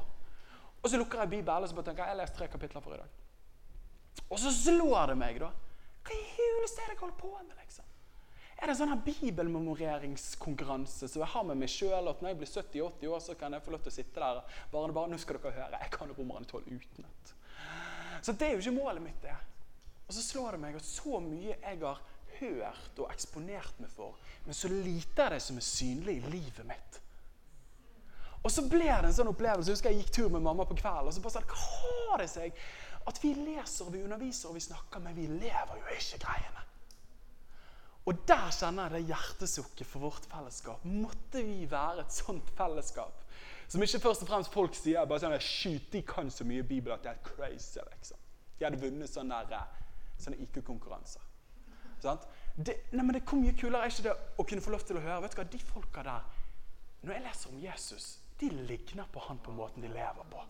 Og 0.82 0.90
så 0.90 0.98
lukker 0.98 1.20
jeg 1.20 1.30
Bibelen 1.30 1.64
og 1.64 1.70
så 1.70 1.76
bare 1.76 1.92
tenker 1.92 2.04
jeg, 2.04 2.16
jeg 2.16 2.22
leser 2.22 2.38
tre 2.40 2.48
kapitler 2.48 2.82
for 2.82 2.96
i 2.96 3.02
dag. 3.02 3.20
Og 4.30 4.40
så 4.40 4.52
slår 4.56 5.12
det 5.12 5.18
meg, 5.20 5.40
da. 5.44 5.52
Hva 6.08 6.16
i 6.18 6.24
huleste 6.38 6.82
er 6.82 6.90
det 6.90 6.96
jeg 6.96 7.04
holder 7.04 7.20
på 7.20 7.34
med? 7.36 7.58
liksom? 7.60 7.91
Er 8.62 8.70
det 8.70 8.76
en 8.76 8.82
sånn 8.84 9.06
bibelmemoreringskonkurranse 9.08 11.06
som 11.10 11.20
jeg 11.24 11.34
har 11.34 11.46
med 11.50 11.58
meg 11.64 11.72
sjøl. 11.74 12.06
At 12.12 12.20
når 12.22 12.30
jeg 12.30 12.40
blir 12.42 12.52
70-80 12.52 13.10
år, 13.10 13.22
så 13.26 13.32
kan 13.40 13.54
jeg 13.58 13.66
få 13.66 13.74
lov 13.74 13.82
til 13.82 13.92
å 13.92 13.96
sitte 13.96 14.18
der. 14.22 14.36
Bare, 14.70 14.94
bare, 14.94 15.10
nå 15.10 15.18
skal 15.22 15.36
dere 15.40 15.56
høre, 15.56 15.78
Jeg 15.82 15.92
kan 15.96 16.14
Romerne 16.18 16.46
12 16.46 16.70
utenat. 16.70 17.24
Så 18.22 18.30
det 18.38 18.46
er 18.48 18.54
jo 18.54 18.62
ikke 18.62 18.78
målet 18.78 19.02
mitt, 19.02 19.22
det. 19.24 19.38
Og 20.06 20.14
så 20.14 20.22
slår 20.22 20.50
det 20.54 20.62
meg 20.62 20.76
at 20.78 20.86
så 20.86 21.20
mye 21.24 21.56
jeg 21.56 21.78
har 21.82 21.98
hørt 22.42 23.00
og 23.00 23.10
eksponert 23.10 23.80
meg 23.82 23.90
for, 23.94 24.14
men 24.46 24.54
så 24.58 24.68
lite 24.70 25.26
av 25.26 25.32
det 25.34 25.42
som 25.42 25.58
er 25.58 25.66
synlig 25.66 26.16
i 26.20 26.30
livet 26.30 26.66
mitt. 26.68 27.02
Og 28.42 28.54
så 28.54 28.64
ble 28.70 28.88
det 28.90 29.10
en 29.10 29.14
sånn 29.14 29.30
opplevelse. 29.30 29.70
Jeg 29.70 29.76
husker 29.78 29.94
jeg 29.94 30.02
gikk 30.02 30.14
tur 30.16 30.30
med 30.34 30.42
mamma 30.46 30.66
på 30.66 30.74
kvelden. 30.78 31.10
og 31.10 31.14
så 31.14 31.22
bare 31.22 31.36
sa 31.36 31.42
Hva 31.46 31.58
har 32.12 32.18
det 32.22 32.30
seg 32.30 32.50
at 33.10 33.18
vi 33.24 33.34
leser 33.38 33.90
vi 33.94 34.02
underviser 34.06 34.50
og 34.50 34.58
vi 34.58 34.64
snakker, 34.66 35.02
men 35.02 35.16
vi 35.18 35.26
lever 35.30 35.78
jo 35.78 35.86
ikke 35.98 36.22
greiene? 36.26 36.66
Og 38.12 38.24
der 38.28 38.50
kjenner 38.52 38.90
jeg 38.90 38.98
det 38.98 39.14
hjertesukket 39.14 39.88
for 39.88 40.04
vårt 40.04 40.26
fellesskap. 40.28 40.84
Måtte 40.84 41.44
vi 41.48 41.64
være 41.72 42.04
et 42.04 42.12
sånt 42.12 42.50
fellesskap. 42.58 43.22
Som 43.72 43.84
ikke 43.86 44.02
først 44.04 44.26
og 44.26 44.28
fremst 44.28 44.52
folk 44.52 44.76
sier 44.76 45.08
bare 45.08 45.24
sånn 45.24 45.38
Shoot, 45.40 45.86
de 45.94 46.02
kan 46.04 46.28
så 46.34 46.44
mye 46.48 46.66
Bibel 46.68 46.92
at 46.92 47.06
det 47.06 47.14
er 47.14 47.22
crazy. 47.24 47.80
liksom. 47.80 48.20
De 48.60 48.68
hadde 48.68 48.82
vunnet 48.82 49.10
sånne, 49.10 49.62
sånne 50.20 50.42
IQ-konkurranser. 50.44 51.24
Det, 52.02 52.76
nei, 52.92 53.04
men 53.06 53.16
det 53.16 53.22
Hvor 53.24 53.40
mye 53.40 53.56
kulere 53.56 53.86
er 53.86 53.94
ikke 53.94 54.10
det 54.10 54.16
å 54.42 54.44
kunne 54.44 54.64
få 54.66 54.74
lov 54.74 54.84
til 54.84 55.00
å 55.00 55.04
høre? 55.06 55.22
Vet 55.24 55.38
du 55.38 55.40
hva, 55.40 55.46
De 55.54 55.60
folka 55.62 56.04
der 56.04 56.26
Når 57.06 57.14
jeg 57.14 57.24
leser 57.28 57.54
om 57.54 57.62
Jesus, 57.62 58.08
de 58.42 58.50
ligner 58.50 59.08
på 59.14 59.24
han 59.30 59.40
på 59.40 59.54
måten 59.56 59.86
de 59.86 59.94
lever 59.94 60.28
på. 60.34 60.44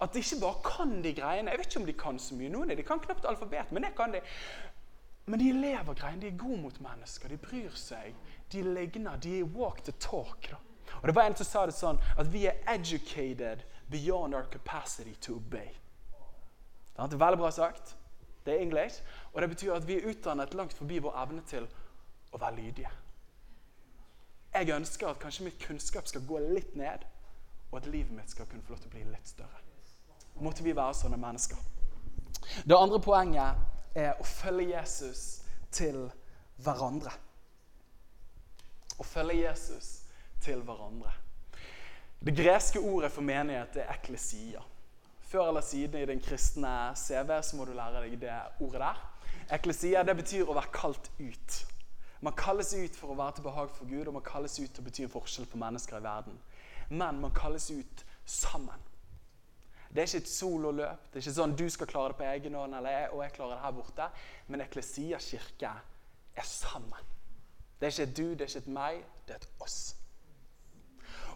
At 0.00 0.14
de 0.14 0.20
ikke 0.22 0.40
bare 0.40 0.62
kan 0.64 0.92
de 1.04 1.12
greiene. 1.12 1.52
Jeg 1.52 1.60
vet 1.60 1.66
ikke 1.70 1.80
om 1.80 1.88
de 1.88 1.94
kan 2.02 2.18
så 2.18 2.36
mye. 2.36 2.52
Noen 2.52 2.72
de 2.72 2.84
kan 2.86 3.02
knapt 3.02 3.26
alfabet, 3.28 3.72
men 3.72 3.84
det 3.84 3.90
kan 3.96 4.14
de. 4.14 4.22
Men 5.30 5.38
de 5.38 5.52
lever 5.52 5.94
greiene. 5.94 6.20
De 6.20 6.26
er 6.26 6.38
gode 6.38 6.58
mot 6.58 6.80
mennesker. 6.82 7.30
De 7.30 7.38
bryr 7.38 7.74
seg. 7.78 8.16
De 8.52 8.62
ligner. 8.66 9.16
De 9.22 9.36
er 9.38 9.52
walk 9.54 9.84
the 9.86 9.94
talk. 10.02 10.50
Da. 10.50 10.58
Og 11.02 11.06
Det 11.08 11.14
var 11.14 11.28
en 11.28 11.36
som 11.38 11.46
sa 11.46 11.66
det 11.66 11.76
sånn 11.76 12.00
at 12.18 12.32
vi 12.32 12.48
er 12.50 12.58
educated 12.68 13.62
beyond 13.90 14.34
our 14.34 14.48
capacity 14.50 15.14
to 15.22 15.36
obey. 15.38 15.70
Det 16.96 17.14
er 17.14 17.22
veldig 17.22 17.38
bra 17.38 17.50
sagt. 17.54 17.94
Det 18.44 18.56
er 18.56 18.64
English. 18.64 19.02
Og 19.32 19.40
det 19.42 19.48
betyr 19.54 19.76
at 19.76 19.86
vi 19.86 20.00
er 20.00 20.10
utdannet 20.10 20.54
langt 20.54 20.74
forbi 20.74 20.98
vår 20.98 21.22
evne 21.22 21.46
til 21.46 21.68
å 22.32 22.38
være 22.42 22.56
lydige. 22.56 22.90
Jeg 24.54 24.74
ønsker 24.74 25.08
at 25.08 25.18
kanskje 25.22 25.46
mitt 25.46 25.62
kunnskap 25.62 26.08
skal 26.10 26.26
gå 26.26 26.38
litt 26.42 26.74
ned, 26.76 27.04
og 27.70 27.76
at 27.78 27.86
livet 27.86 28.10
mitt 28.10 28.30
skal 28.30 28.48
kunne 28.50 28.66
få 28.66 28.74
lov 28.74 28.80
til 28.82 28.90
å 28.90 28.94
bli 28.96 29.04
litt 29.12 29.28
større. 29.30 29.62
Måtte 30.42 30.66
vi 30.66 30.74
være 30.74 30.94
sånne 30.98 31.18
mennesker. 31.22 31.58
Det 32.66 32.74
andre 32.74 32.98
poenget 33.00 33.79
er 33.94 34.18
å 34.20 34.26
følge 34.26 34.70
Jesus 34.74 35.40
til 35.74 36.04
hverandre. 36.62 37.12
Å 39.00 39.06
følge 39.06 39.40
Jesus 39.42 39.90
til 40.44 40.62
hverandre. 40.66 41.12
Det 42.20 42.34
greske 42.36 42.80
ordet 42.80 43.12
for 43.12 43.24
menighet 43.24 43.80
er 43.80 43.94
eklesia. 43.94 44.60
Før 45.30 45.48
eller 45.48 45.64
siden 45.64 46.02
i 46.02 46.08
din 46.10 46.20
kristne 46.20 46.92
CV 46.98 47.36
så 47.46 47.56
må 47.56 47.64
du 47.64 47.72
lære 47.76 48.02
deg 48.04 48.18
det 48.20 48.36
ordet 48.60 48.82
der. 48.82 49.02
Eklesia 49.56 50.02
det 50.04 50.16
betyr 50.18 50.48
å 50.50 50.56
være 50.58 50.74
kalt 50.74 51.10
ut. 51.20 51.60
Man 52.20 52.36
kalles 52.36 52.74
ut 52.76 52.96
for 52.98 53.14
å 53.14 53.16
være 53.16 53.38
til 53.38 53.46
behag 53.46 53.70
for 53.72 53.88
Gud, 53.88 54.08
og 54.10 54.18
man 54.18 54.26
kalles 54.26 54.58
ut 54.60 54.68
til 54.68 54.82
å 54.82 54.86
bety 54.90 55.06
en 55.06 55.12
forskjell 55.12 55.48
for 55.48 55.62
mennesker 55.62 55.96
i 55.96 56.04
verden. 56.04 56.36
Men 56.90 57.22
man 57.22 57.32
kalles 57.32 57.70
ut 57.70 58.04
sammen. 58.28 58.89
Det 59.90 60.02
er 60.02 60.06
ikke 60.06 60.22
et 60.22 60.30
sololøp. 60.30 61.06
Det 61.10 61.18
er 61.18 61.24
ikke 61.24 61.34
sånn 61.34 61.56
du 61.58 61.64
skal 61.72 61.88
klare 61.90 62.12
det 62.12 62.18
på 62.20 62.26
egen 62.30 62.54
hånd, 62.54 62.76
eller 62.78 62.94
jeg, 62.94 63.08
og 63.10 63.22
jeg 63.24 63.32
klarer 63.34 63.56
det 63.56 63.64
her 63.64 63.72
borte. 63.74 64.10
Men 64.46 64.62
Eklesia 64.62 65.18
kirke 65.18 65.72
er 66.38 66.46
sammen. 66.46 67.08
Det 67.80 67.88
er 67.88 67.94
ikke 67.94 68.06
et 68.06 68.16
du, 68.16 68.28
det 68.34 68.44
er 68.44 68.52
ikke 68.52 68.62
et 68.62 68.70
meg, 68.76 69.02
det 69.26 69.34
er 69.34 69.42
et 69.42 69.64
oss. 69.66 69.80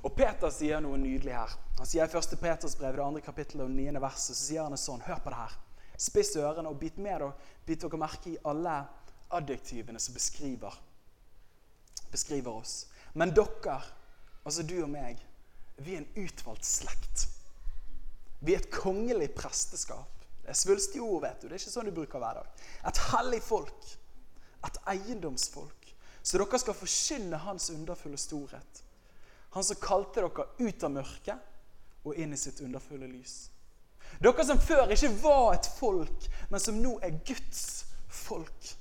Og 0.04 0.12
Peter 0.14 0.52
sier 0.52 0.82
noe 0.84 1.00
nydelig 1.00 1.34
her. 1.34 1.56
Han 1.80 1.88
sier 1.88 2.06
i 2.06 2.18
1. 2.20 2.36
Peters 2.38 2.76
brev, 2.78 2.94
det 2.94 3.02
andre 3.02 3.24
kapittelet 3.24 3.64
og 3.64 3.74
9. 3.74 3.88
verset, 4.04 4.36
så 4.36 4.40
sier 4.52 4.68
han 4.68 4.78
sånn. 4.78 5.02
Hør 5.02 5.22
på 5.24 5.32
det 5.32 5.40
her. 5.40 5.58
Spiss 6.04 6.34
ørene 6.36 6.70
og 6.70 6.78
bit 6.78 6.98
med 7.02 7.24
og 7.26 7.46
bit 7.66 7.82
dere 7.82 7.98
merke 7.98 8.34
i 8.34 8.40
alle 8.50 8.78
adjektivene 9.34 9.98
som 10.02 10.14
beskriver, 10.14 10.74
beskriver 12.12 12.60
oss. 12.60 12.84
Men 13.18 13.34
dere, 13.34 13.80
altså 14.44 14.66
du 14.66 14.76
og 14.82 14.90
meg, 14.92 15.22
vi 15.80 15.96
er 15.96 16.04
en 16.04 16.26
utvalgt 16.26 16.68
slekt 16.68 17.30
vi 18.44 18.54
er 18.54 18.60
et 18.60 18.72
kongelig 18.72 19.30
presteskap. 19.36 20.10
Det 20.44 20.52
er 20.52 20.58
svulstige 20.58 21.02
ord, 21.02 21.22
vet 21.24 21.40
du. 21.40 21.48
Det 21.48 21.56
er 21.56 21.62
ikke 21.62 21.72
sånn 21.72 21.88
du 21.88 21.94
bruker 21.96 22.20
hver 22.20 22.40
dag. 22.42 22.64
Et 22.90 22.98
hellig 23.08 23.40
folk. 23.44 23.86
Et 24.68 24.80
eiendomsfolk. 24.92 25.88
Så 26.24 26.40
dere 26.40 26.60
skal 26.60 26.76
forkynne 26.76 27.40
Hans 27.40 27.70
underfulle 27.72 28.20
storhet. 28.20 28.82
Han 29.56 29.64
som 29.64 29.80
kalte 29.80 30.20
dere 30.20 30.46
ut 30.60 30.84
av 30.84 30.92
mørket 30.92 32.04
og 32.04 32.20
inn 32.20 32.36
i 32.36 32.40
sitt 32.40 32.60
underfulle 32.64 33.08
lys. 33.08 33.46
Dere 34.20 34.44
som 34.46 34.60
før 34.60 34.92
ikke 34.92 35.12
var 35.22 35.54
et 35.54 35.70
folk, 35.78 36.28
men 36.52 36.60
som 36.60 36.76
nå 36.82 36.98
er 37.04 37.16
Guds 37.24 37.86
folk. 38.12 38.74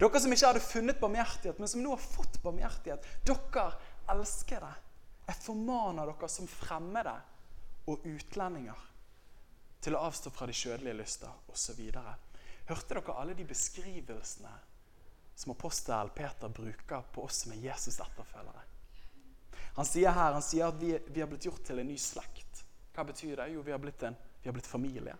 Dere 0.00 0.20
som 0.22 0.34
ikke 0.34 0.50
hadde 0.50 0.64
funnet 0.66 1.00
barmhjertighet, 1.00 1.62
men 1.62 1.70
som 1.70 1.84
nå 1.84 1.94
har 1.94 2.02
fått 2.02 2.40
barmhjertighet. 2.42 3.06
Dere 3.28 3.68
elsker 4.16 4.66
det. 4.66 4.74
Jeg 5.30 5.42
formaner 5.46 6.10
dere 6.10 6.30
som 6.30 6.50
fremmede 6.50 7.14
og 7.86 8.02
utlendinger 8.06 8.84
til 9.86 9.94
å 9.94 10.02
avstå 10.08 10.32
fra 10.34 10.48
de 10.50 10.54
kjødelige 10.56 10.98
lyster 10.98 11.52
osv. 11.52 11.82
Hørte 12.66 12.94
dere 12.94 13.18
alle 13.20 13.36
de 13.38 13.44
beskrivelsene 13.46 14.54
som 15.36 15.52
apostel 15.52 16.10
Peter 16.16 16.50
bruker 16.50 17.04
på 17.14 17.26
oss 17.28 17.44
som 17.44 17.52
er 17.54 17.68
Jesus' 17.68 18.00
etterfølgere? 18.02 18.64
Han 19.76 19.86
sier 19.86 20.14
her 20.16 20.32
han 20.32 20.42
sier 20.42 20.70
at 20.70 20.78
vi, 20.80 20.94
har 21.20 21.28
blitt 21.28 21.46
gjort 21.46 21.62
til 21.68 21.78
en 21.78 21.86
ny 21.86 21.98
slekt. 22.00 22.62
Hva 22.96 23.04
betyr 23.04 23.36
det? 23.36 23.50
Jo, 23.52 23.62
vi 23.62 23.74
har 23.74 23.80
blitt, 23.82 24.02
en, 24.08 24.16
vi 24.42 24.48
har 24.48 24.56
blitt 24.56 24.66
familie. 24.66 25.14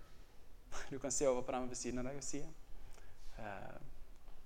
Du 0.88 0.98
kan 0.98 1.12
se 1.12 1.28
over 1.28 1.44
på 1.44 1.52
den 1.52 1.68
ved 1.68 1.78
siden 1.78 2.00
av 2.00 2.08
deg 2.08 2.18
og 2.18 2.24
si 2.24 2.40
eh, 2.40 3.76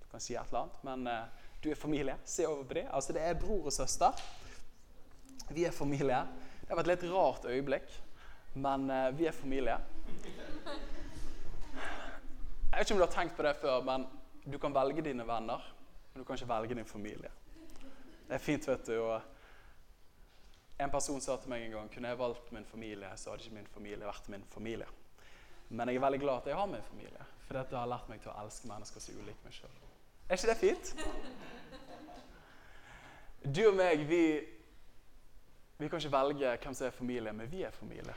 Du 0.03 0.09
kan 0.11 0.23
si 0.23 0.35
et 0.35 0.51
eller 0.51 0.65
annet, 0.65 0.83
men 0.87 1.07
eh, 1.07 1.47
du 1.63 1.71
er 1.71 1.79
familie. 1.79 2.19
Se 2.25 2.47
over 2.49 2.67
på 2.67 2.77
dem. 2.81 2.91
Altså, 2.91 3.15
det 3.15 3.23
er 3.23 3.39
bror 3.39 3.71
og 3.71 3.73
søster. 3.73 4.21
Vi 5.49 5.65
er 5.65 5.75
familie. 5.75 6.21
Det 6.67 6.75
var 6.75 6.83
et 6.85 6.93
litt 6.93 7.07
rart 7.13 7.47
øyeblikk, 7.47 7.95
men 8.59 8.91
eh, 8.91 9.09
vi 9.15 9.31
er 9.31 9.37
familie. 9.37 9.79
Jeg 12.71 12.79
vet 12.79 12.87
ikke 12.87 12.95
om 12.95 13.01
du 13.01 13.05
har 13.05 13.13
tenkt 13.13 13.37
på 13.37 13.45
det 13.45 13.57
før, 13.61 13.83
men 13.85 14.07
du 14.47 14.57
kan 14.59 14.75
velge 14.75 15.03
dine 15.05 15.27
venner, 15.27 15.65
men 16.13 16.23
du 16.23 16.25
kan 16.25 16.39
ikke 16.39 16.49
velge 16.49 16.75
din 16.79 16.87
familie. 16.89 17.31
Det 18.29 18.39
er 18.39 18.39
fint, 18.39 18.69
vet 18.69 18.87
du. 18.87 18.95
og 19.03 19.21
en 20.81 20.91
person 20.91 21.21
sa 21.21 21.37
til 21.37 21.51
meg 21.53 21.67
en 21.67 21.75
gang 21.75 21.91
kunne 21.93 22.09
jeg 22.09 22.19
valgt 22.19 22.53
min 22.53 22.65
familie, 22.65 23.11
så 23.17 23.31
hadde 23.31 23.45
ikke 23.45 23.57
min 23.59 23.67
familie 23.75 24.07
vært 24.07 24.29
min 24.33 24.45
familie. 24.55 24.87
Men 25.69 25.89
jeg 25.89 26.01
er 26.01 26.05
veldig 26.07 26.21
glad 26.21 26.41
at 26.41 26.47
jeg 26.47 26.57
har 26.57 26.71
min 26.71 26.83
familie, 26.83 27.27
for 27.47 27.59
dette 27.59 27.77
har 27.77 27.91
lært 27.91 28.09
meg 28.09 28.23
til 28.23 28.33
å 28.33 28.39
elske 28.45 28.71
mennesker 28.71 29.05
så 29.05 29.17
ulike 29.19 29.45
meg 29.45 29.59
sjøl. 29.59 29.77
Er 30.29 30.39
ikke 30.39 30.51
det 30.53 30.57
fint? 30.63 30.95
Du 33.45 33.63
og 33.67 33.77
meg, 33.77 34.07
vi, 34.09 34.25
vi 35.79 35.89
kan 35.89 36.01
ikke 36.01 36.13
velge 36.13 36.57
hvem 36.63 36.75
som 36.77 36.87
er 36.87 36.97
familie, 36.97 37.33
men 37.33 37.51
vi 37.51 37.63
er 37.67 37.77
familie. 37.77 38.17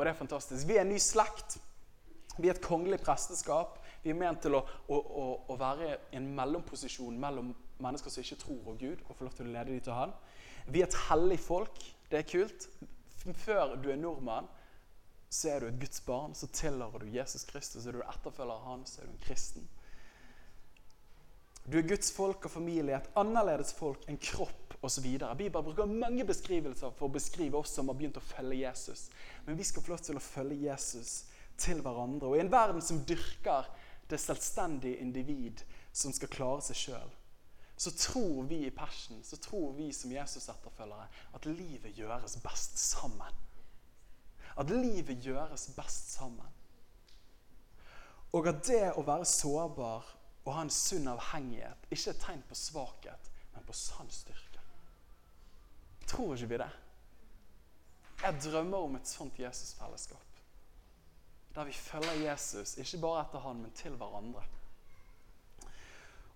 Og 0.00 0.06
det 0.06 0.14
er 0.14 0.16
fantastisk. 0.16 0.64
Vi 0.64 0.78
er 0.78 0.86
en 0.86 0.94
ny 0.94 0.96
slekt. 0.96 1.58
Vi 2.40 2.48
er 2.48 2.54
et 2.54 2.62
kongelig 2.64 3.02
presteskap. 3.02 3.74
Vi 4.00 4.14
er 4.14 4.16
ment 4.16 4.40
til 4.40 4.54
å, 4.56 4.62
å, 4.88 4.96
å, 4.96 5.24
å 5.52 5.56
være 5.60 5.90
i 5.90 6.16
en 6.16 6.30
mellomposisjon 6.38 7.18
mellom 7.20 7.50
mennesker 7.84 8.14
som 8.14 8.24
ikke 8.24 8.38
tror 8.40 8.62
på 8.64 8.76
Gud, 8.80 9.02
og 9.04 9.18
få 9.18 9.26
lov 9.26 9.34
til 9.36 9.50
å 9.50 9.52
lede 9.52 9.74
dem 9.74 9.82
til 9.84 9.98
Han. 9.98 10.14
Vi 10.72 10.80
er 10.80 10.88
et 10.88 10.96
hellig 11.10 11.36
folk. 11.44 11.76
Det 12.08 12.22
er 12.22 12.24
kult. 12.32 12.64
Før 13.42 13.76
du 13.76 13.90
er 13.92 14.00
nordmann, 14.00 14.48
så 15.28 15.52
er 15.52 15.60
du 15.60 15.68
et 15.68 15.82
Guds 15.84 16.00
barn. 16.08 16.32
Så 16.32 16.48
tilhører 16.48 17.04
du 17.04 17.12
Jesus 17.12 17.44
Kristus. 17.52 17.84
Er 17.84 18.00
du 18.00 18.00
etterfølger 18.00 18.56
av 18.56 18.66
han, 18.70 18.88
så 18.88 19.02
er 19.02 19.10
du 19.10 19.12
en 19.18 19.22
kristen. 19.28 19.68
Du 21.68 21.76
er 21.76 21.84
Guds 21.92 22.08
folk 22.16 22.48
og 22.48 22.56
familie, 22.56 22.96
et 22.96 23.20
annerledes 23.20 23.76
folk, 23.76 24.08
en 24.08 24.16
kropp 24.16 24.69
osv. 24.82 25.06
Bibelen 25.36 25.64
bruker 25.64 25.86
mange 25.86 26.24
beskrivelser 26.24 26.92
for 26.96 27.08
å 27.08 27.14
beskrive 27.14 27.58
oss 27.60 27.74
som 27.76 27.90
har 27.90 27.98
begynt 27.98 28.20
å 28.20 28.24
følge 28.24 28.62
Jesus. 28.62 29.08
Men 29.46 29.58
vi 29.58 29.66
skal 29.68 29.84
få 29.84 29.94
lov 29.94 30.04
til 30.04 30.20
å 30.20 30.24
følge 30.24 30.62
Jesus 30.64 31.14
til 31.60 31.82
hverandre. 31.84 32.30
Og 32.30 32.38
i 32.38 32.44
en 32.44 32.52
verden 32.52 32.82
som 32.84 33.02
dyrker 33.04 33.68
det 34.10 34.20
selvstendige 34.20 35.00
individ 35.04 35.64
som 35.92 36.14
skal 36.14 36.32
klare 36.32 36.64
seg 36.64 36.78
sjøl, 36.78 37.12
så 37.80 37.92
tror 37.96 38.44
vi 38.48 38.58
i 38.66 38.72
Passion, 38.76 39.22
så 39.24 39.38
tror 39.40 39.72
vi 39.72 39.88
som 39.96 40.12
Jesus-etterfølgere, 40.12 41.06
at 41.32 41.46
livet 41.48 41.96
gjøres 41.96 42.36
best 42.44 42.76
sammen. 42.78 43.38
At 44.60 44.68
livet 44.68 45.24
gjøres 45.24 45.70
best 45.76 46.12
sammen. 46.12 46.58
Og 48.36 48.46
at 48.46 48.60
det 48.68 48.92
å 48.94 49.04
være 49.06 49.24
sårbar 49.26 50.10
og 50.44 50.52
ha 50.54 50.64
en 50.64 50.72
sunn 50.72 51.08
avhengighet 51.10 51.88
ikke 51.90 52.10
er 52.10 52.14
et 52.14 52.22
tegn 52.26 52.44
på 52.48 52.58
svakhet, 52.58 53.32
men 53.54 53.64
på 53.66 53.76
sann 53.76 54.10
styrke. 54.12 54.49
Tror 56.10 56.34
ikke 56.34 56.48
vi 56.50 56.58
det? 56.58 56.70
Jeg 58.20 58.38
drømmer 58.44 58.86
om 58.86 58.96
et 58.98 59.08
sånt 59.08 59.38
Jesus-fellesskap. 59.38 60.40
Der 61.54 61.66
vi 61.66 61.72
følger 61.72 62.18
Jesus, 62.24 62.76
ikke 62.78 62.98
bare 63.04 63.22
etter 63.24 63.42
han, 63.44 63.62
men 63.62 63.70
til 63.78 63.94
hverandre. 63.98 64.42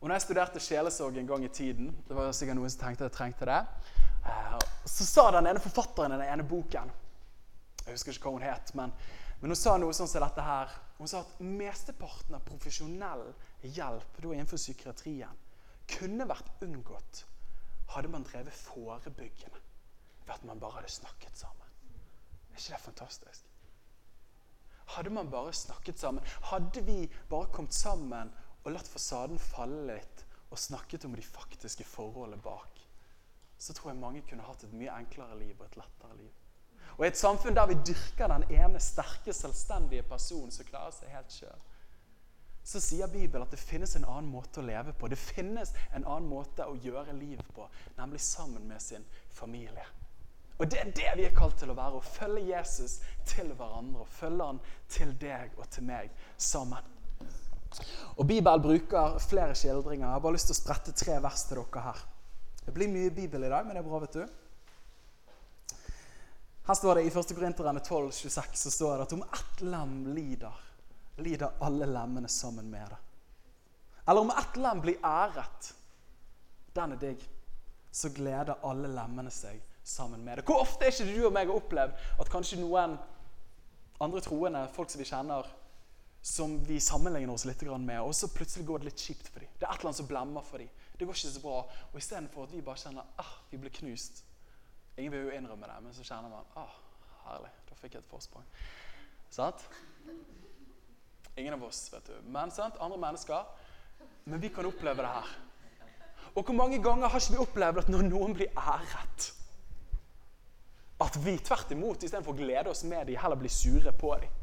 Og 0.01 0.09
når 0.09 0.15
jeg 0.15 0.25
studerte 0.27 0.63
sjelesorg 0.63 1.19
en 1.19 1.27
gang 1.27 1.45
i 1.45 1.51
tiden, 1.53 1.91
det 2.09 2.17
var 2.17 2.33
sikkert 2.37 2.59
noen 2.59 2.71
som 2.71 2.85
tenkte 2.85 3.09
jeg 3.09 3.17
trengte 3.17 3.49
det, 3.51 3.61
eh, 4.31 4.57
så 4.85 5.07
sa 5.09 5.27
den 5.35 5.51
ene 5.51 5.63
forfatteren 5.65 6.15
i 6.15 6.21
den 6.21 6.29
ene 6.29 6.47
boken 6.47 6.91
Jeg 7.85 7.97
husker 7.97 8.13
ikke 8.13 8.31
hva 8.31 8.39
hun 8.39 8.47
het, 8.47 8.75
men, 8.79 8.93
men 9.41 9.53
hun 9.53 9.59
sa 9.59 9.75
noe 9.81 9.93
sånn 9.97 10.09
som 10.09 10.23
dette 10.23 10.45
her. 10.45 10.71
Hun 10.99 11.11
sa 11.11 11.21
at 11.25 11.41
mesteparten 11.43 12.37
av 12.39 12.47
profesjonell 12.47 13.27
hjelp 13.65 14.21
da 14.23 14.31
innenfor 14.31 14.61
psykiatrien 14.61 15.43
kunne 15.99 16.29
vært 16.31 16.63
unngått 16.65 17.25
hadde 17.95 18.11
man 18.13 18.27
drevet 18.27 18.53
forebyggende 18.53 19.61
ved 20.27 20.35
at 20.35 20.45
man 20.45 20.61
bare 20.61 20.79
hadde 20.79 20.91
snakket 20.93 21.39
sammen. 21.39 21.69
Er 22.51 22.59
ikke 22.59 22.73
det 22.73 22.81
fantastisk? 22.81 23.45
Hadde 24.87 25.11
man 25.11 25.31
bare 25.31 25.53
snakket 25.53 26.01
sammen, 26.01 26.25
hadde 26.43 26.85
vi 26.85 27.13
bare 27.31 27.53
kommet 27.53 27.75
sammen 27.75 28.33
og 28.65 28.73
latt 28.73 28.89
fasaden 28.89 29.39
falle 29.39 29.95
litt 29.95 30.25
og 30.51 30.59
snakket 30.59 31.05
om 31.05 31.15
de 31.17 31.23
faktiske 31.23 31.85
forholdene 31.85 32.43
bak, 32.43 32.81
så 33.59 33.75
tror 33.75 33.91
jeg 33.91 34.01
mange 34.01 34.23
kunne 34.29 34.45
hatt 34.47 34.65
et 34.65 34.73
mye 34.77 34.93
enklere 34.93 35.39
liv 35.39 35.55
og 35.59 35.67
et 35.67 35.79
lettere 35.81 36.17
liv. 36.17 36.33
Og 36.97 37.05
I 37.05 37.09
et 37.09 37.19
samfunn 37.19 37.57
der 37.57 37.67
vi 37.67 37.79
dyrker 37.87 38.31
den 38.31 38.45
ene 38.55 38.81
sterke, 38.81 39.33
selvstendige 39.33 40.05
personen 40.07 40.53
som 40.55 40.67
klarer 40.69 40.95
seg 40.95 41.11
helt 41.11 41.33
sjøl, 41.33 41.65
så 42.65 42.81
sier 42.81 43.11
Bibelen 43.13 43.45
at 43.45 43.53
det 43.53 43.61
finnes 43.61 43.93
en 43.97 44.07
annen 44.09 44.31
måte 44.33 44.63
å 44.63 44.65
leve 44.65 44.95
på. 44.97 45.11
Det 45.13 45.21
finnes 45.21 45.75
en 45.93 46.07
annen 46.07 46.31
måte 46.31 46.65
å 46.65 46.79
gjøre 46.81 47.13
livet 47.19 47.51
på, 47.55 47.69
nemlig 47.99 48.23
sammen 48.25 48.65
med 48.69 48.81
sin 48.83 49.05
familie. 49.33 49.85
Og 50.59 50.71
Det 50.71 50.79
er 50.81 50.91
det 50.95 51.13
vi 51.19 51.25
er 51.27 51.35
kalt 51.35 51.59
til 51.59 51.73
å 51.73 51.77
være. 51.77 51.99
Å 51.99 52.09
følge 52.15 52.47
Jesus 52.47 53.01
til 53.27 53.51
hverandre. 53.59 54.05
Og 54.05 54.09
følge 54.09 54.47
han 54.47 54.61
til 54.89 55.11
deg 55.19 55.57
og 55.59 55.67
til 55.75 55.87
meg 55.89 56.13
sammen. 56.39 56.93
Og 58.15 58.27
Bibelen 58.27 58.63
bruker 58.63 59.19
flere 59.19 59.57
skildringer. 59.59 60.07
Jeg 60.07 60.15
har 60.15 60.23
bare 60.23 60.37
lyst 60.37 60.49
til 60.53 60.55
å 60.55 60.61
sprette 60.61 60.95
tre 60.95 61.19
vers 61.23 61.43
til 61.49 61.59
dere 61.59 61.85
her. 61.89 62.05
Det 62.65 62.73
blir 62.73 62.89
mye 62.89 63.11
Bibel 63.13 63.45
i 63.45 63.51
dag, 63.51 63.67
men 63.67 63.77
det 63.77 63.83
er 63.83 63.89
bra, 63.89 64.01
vet 64.05 64.15
du. 64.15 65.83
Her 66.65 66.79
står 66.79 66.97
det 66.97 67.03
i 67.05 67.11
1. 67.11 67.35
Korinterne 67.37 67.83
12, 67.83 68.13
26, 68.23 68.55
så 68.63 68.71
står 68.73 68.95
det 68.95 69.09
at 69.09 69.17
om 69.19 69.27
ett 69.27 69.65
lem 69.67 69.99
lider, 70.17 70.63
lider 71.17 71.61
alle 71.65 71.87
lemmene 71.87 72.29
sammen 72.29 72.71
med 72.71 72.89
det. 72.91 73.01
Eller 74.07 74.21
om 74.21 74.31
ett 74.31 74.57
lem 74.57 74.81
blir 74.81 75.07
æret, 75.07 75.75
den 76.75 76.93
er 76.93 77.01
digg, 77.01 77.23
så 77.95 78.11
gleder 78.13 78.59
alle 78.67 78.91
lemmene 78.91 79.31
seg 79.33 79.63
sammen 79.85 80.25
med 80.25 80.39
det. 80.39 80.47
Hvor 80.49 80.65
ofte 80.65 80.85
er 80.85 80.93
ikke 80.93 81.13
du 81.13 81.27
og 81.29 81.35
meg 81.37 81.53
opplevd 81.53 82.21
at 82.21 82.33
kanskje 82.33 82.59
noen 82.61 82.99
andre 84.03 84.21
troende, 84.25 84.67
folk 84.75 84.91
som 84.91 85.01
vi 85.01 85.09
kjenner, 85.09 85.49
som 86.25 86.57
vi 86.65 86.81
sammenligner 86.81 87.35
oss 87.35 87.45
litt 87.45 87.63
med, 87.63 88.01
og 88.01 88.15
så 88.17 88.29
plutselig 88.33 88.67
går 88.67 88.81
det 88.81 88.91
litt 88.91 89.05
kjipt 89.07 89.29
for 89.29 89.41
dem. 89.45 89.51
Det 89.61 89.67
er 89.67 89.73
et 89.73 89.79
eller 89.79 89.91
annet 89.91 90.01
som 90.01 90.09
blemmer 90.09 90.43
for 90.43 90.59
dem. 90.59 90.71
Det 90.99 91.07
går 91.07 91.17
ikke 91.17 91.33
så 91.35 91.43
bra. 91.45 91.59
Og 91.93 91.99
istedenfor 92.01 92.47
at 92.47 92.55
vi 92.55 92.63
bare 92.65 92.81
kjenner 92.81 93.21
ah, 93.21 93.35
vi 93.51 93.59
blir 93.59 93.75
knust 93.75 94.25
Ingen 94.97 95.11
vil 95.11 95.25
jo 95.27 95.31
innrømme 95.35 95.67
det, 95.67 95.77
men 95.83 95.95
så 95.95 96.05
kjenner 96.07 96.31
man 96.31 96.51
ah, 96.55 96.75
herlig, 97.25 97.51
da 97.67 97.77
fikk 97.81 97.97
jeg 97.97 98.05
et 98.05 98.11
forsprang. 98.13 98.45
Sant? 99.35 99.65
Ingen 101.37 101.55
av 101.55 101.65
oss, 101.65 101.93
vet 101.93 102.07
du. 102.07 102.15
Men 102.31 102.51
sant? 102.55 102.77
andre 102.81 102.99
mennesker. 102.99 103.45
Men 104.25 104.41
vi 104.41 104.49
kan 104.49 104.67
oppleve 104.67 105.03
det 105.03 105.11
her. 105.17 105.33
Og 106.35 106.45
hvor 106.45 106.55
mange 106.55 106.79
ganger 106.83 107.11
har 107.11 107.21
ikke 107.21 107.35
vi 107.35 107.43
opplevd 107.43 107.83
at 107.83 107.91
når 107.93 108.07
noen 108.09 108.33
blir 108.35 108.51
æret 108.59 109.27
At 111.05 111.19
vi 111.23 111.37
tvert 111.39 111.71
imot 111.75 112.03
istedenfor 112.03 112.35
å 112.35 112.39
glede 112.39 112.71
oss 112.71 112.83
med 112.87 113.07
dem, 113.07 113.19
heller 113.21 113.39
blir 113.39 113.53
sure 113.53 113.93
på 113.99 114.15
dem? 114.23 114.41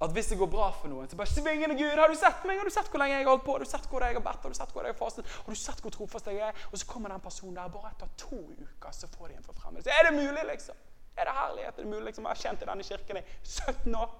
At 0.00 0.14
hvis 0.16 0.30
det 0.32 0.38
går 0.40 0.48
bra 0.48 0.70
for 0.72 0.88
noen, 0.88 1.08
så 1.10 1.16
bare 1.16 1.28
svingende 1.28 1.76
Gud, 1.76 1.98
har 1.98 2.08
du 2.08 2.16
sett 2.16 2.44
meg? 2.48 2.56
Har 2.56 2.64
du 2.64 2.72
sett 2.72 2.86
hvor 2.88 3.02
lenge 3.02 3.18
jeg 3.18 3.26
har 3.26 3.34
holdt 3.34 3.44
på? 3.44 3.52
Har 3.52 3.64
du 3.64 3.68
sett 3.68 3.88
hvor 3.90 4.04
jeg 4.04 4.16
har 4.16 4.24
bedt? 4.24 4.46
Har 4.46 4.54
du 4.54 4.56
sett 4.56 4.72
hvor 4.72 4.86
jeg 4.86 4.94
har 4.94 4.98
fastet? 4.98 5.34
Har 5.44 5.56
du 5.56 5.60
sett 5.60 5.82
hvor 5.84 5.92
trofast 5.92 6.30
jeg 6.30 6.40
er? 6.46 6.62
Og 6.70 6.80
så 6.80 6.88
kommer 6.88 7.12
den 7.12 7.20
personen 7.20 7.58
der 7.58 7.74
bare 7.74 7.92
etter 7.92 8.14
to 8.22 8.38
uker, 8.40 8.94
så 8.96 9.10
får 9.12 9.28
de 9.28 9.36
en 9.36 9.44
forfremmelse. 9.44 9.92
Er 9.92 10.08
det 10.08 10.14
mulig, 10.16 10.46
liksom? 10.48 10.80
Er 11.20 11.28
det 11.28 11.36
herlighet? 11.36 11.74
Er 11.76 11.84
det 11.84 11.92
mulig? 11.92 12.06
liksom? 12.08 12.24
Jeg 12.24 12.32
har 12.32 12.42
kjent 12.46 12.64
i 12.64 12.70
denne 12.70 12.88
kirken 12.88 13.20
i 13.20 13.24
17 13.44 14.00
år. 14.00 14.16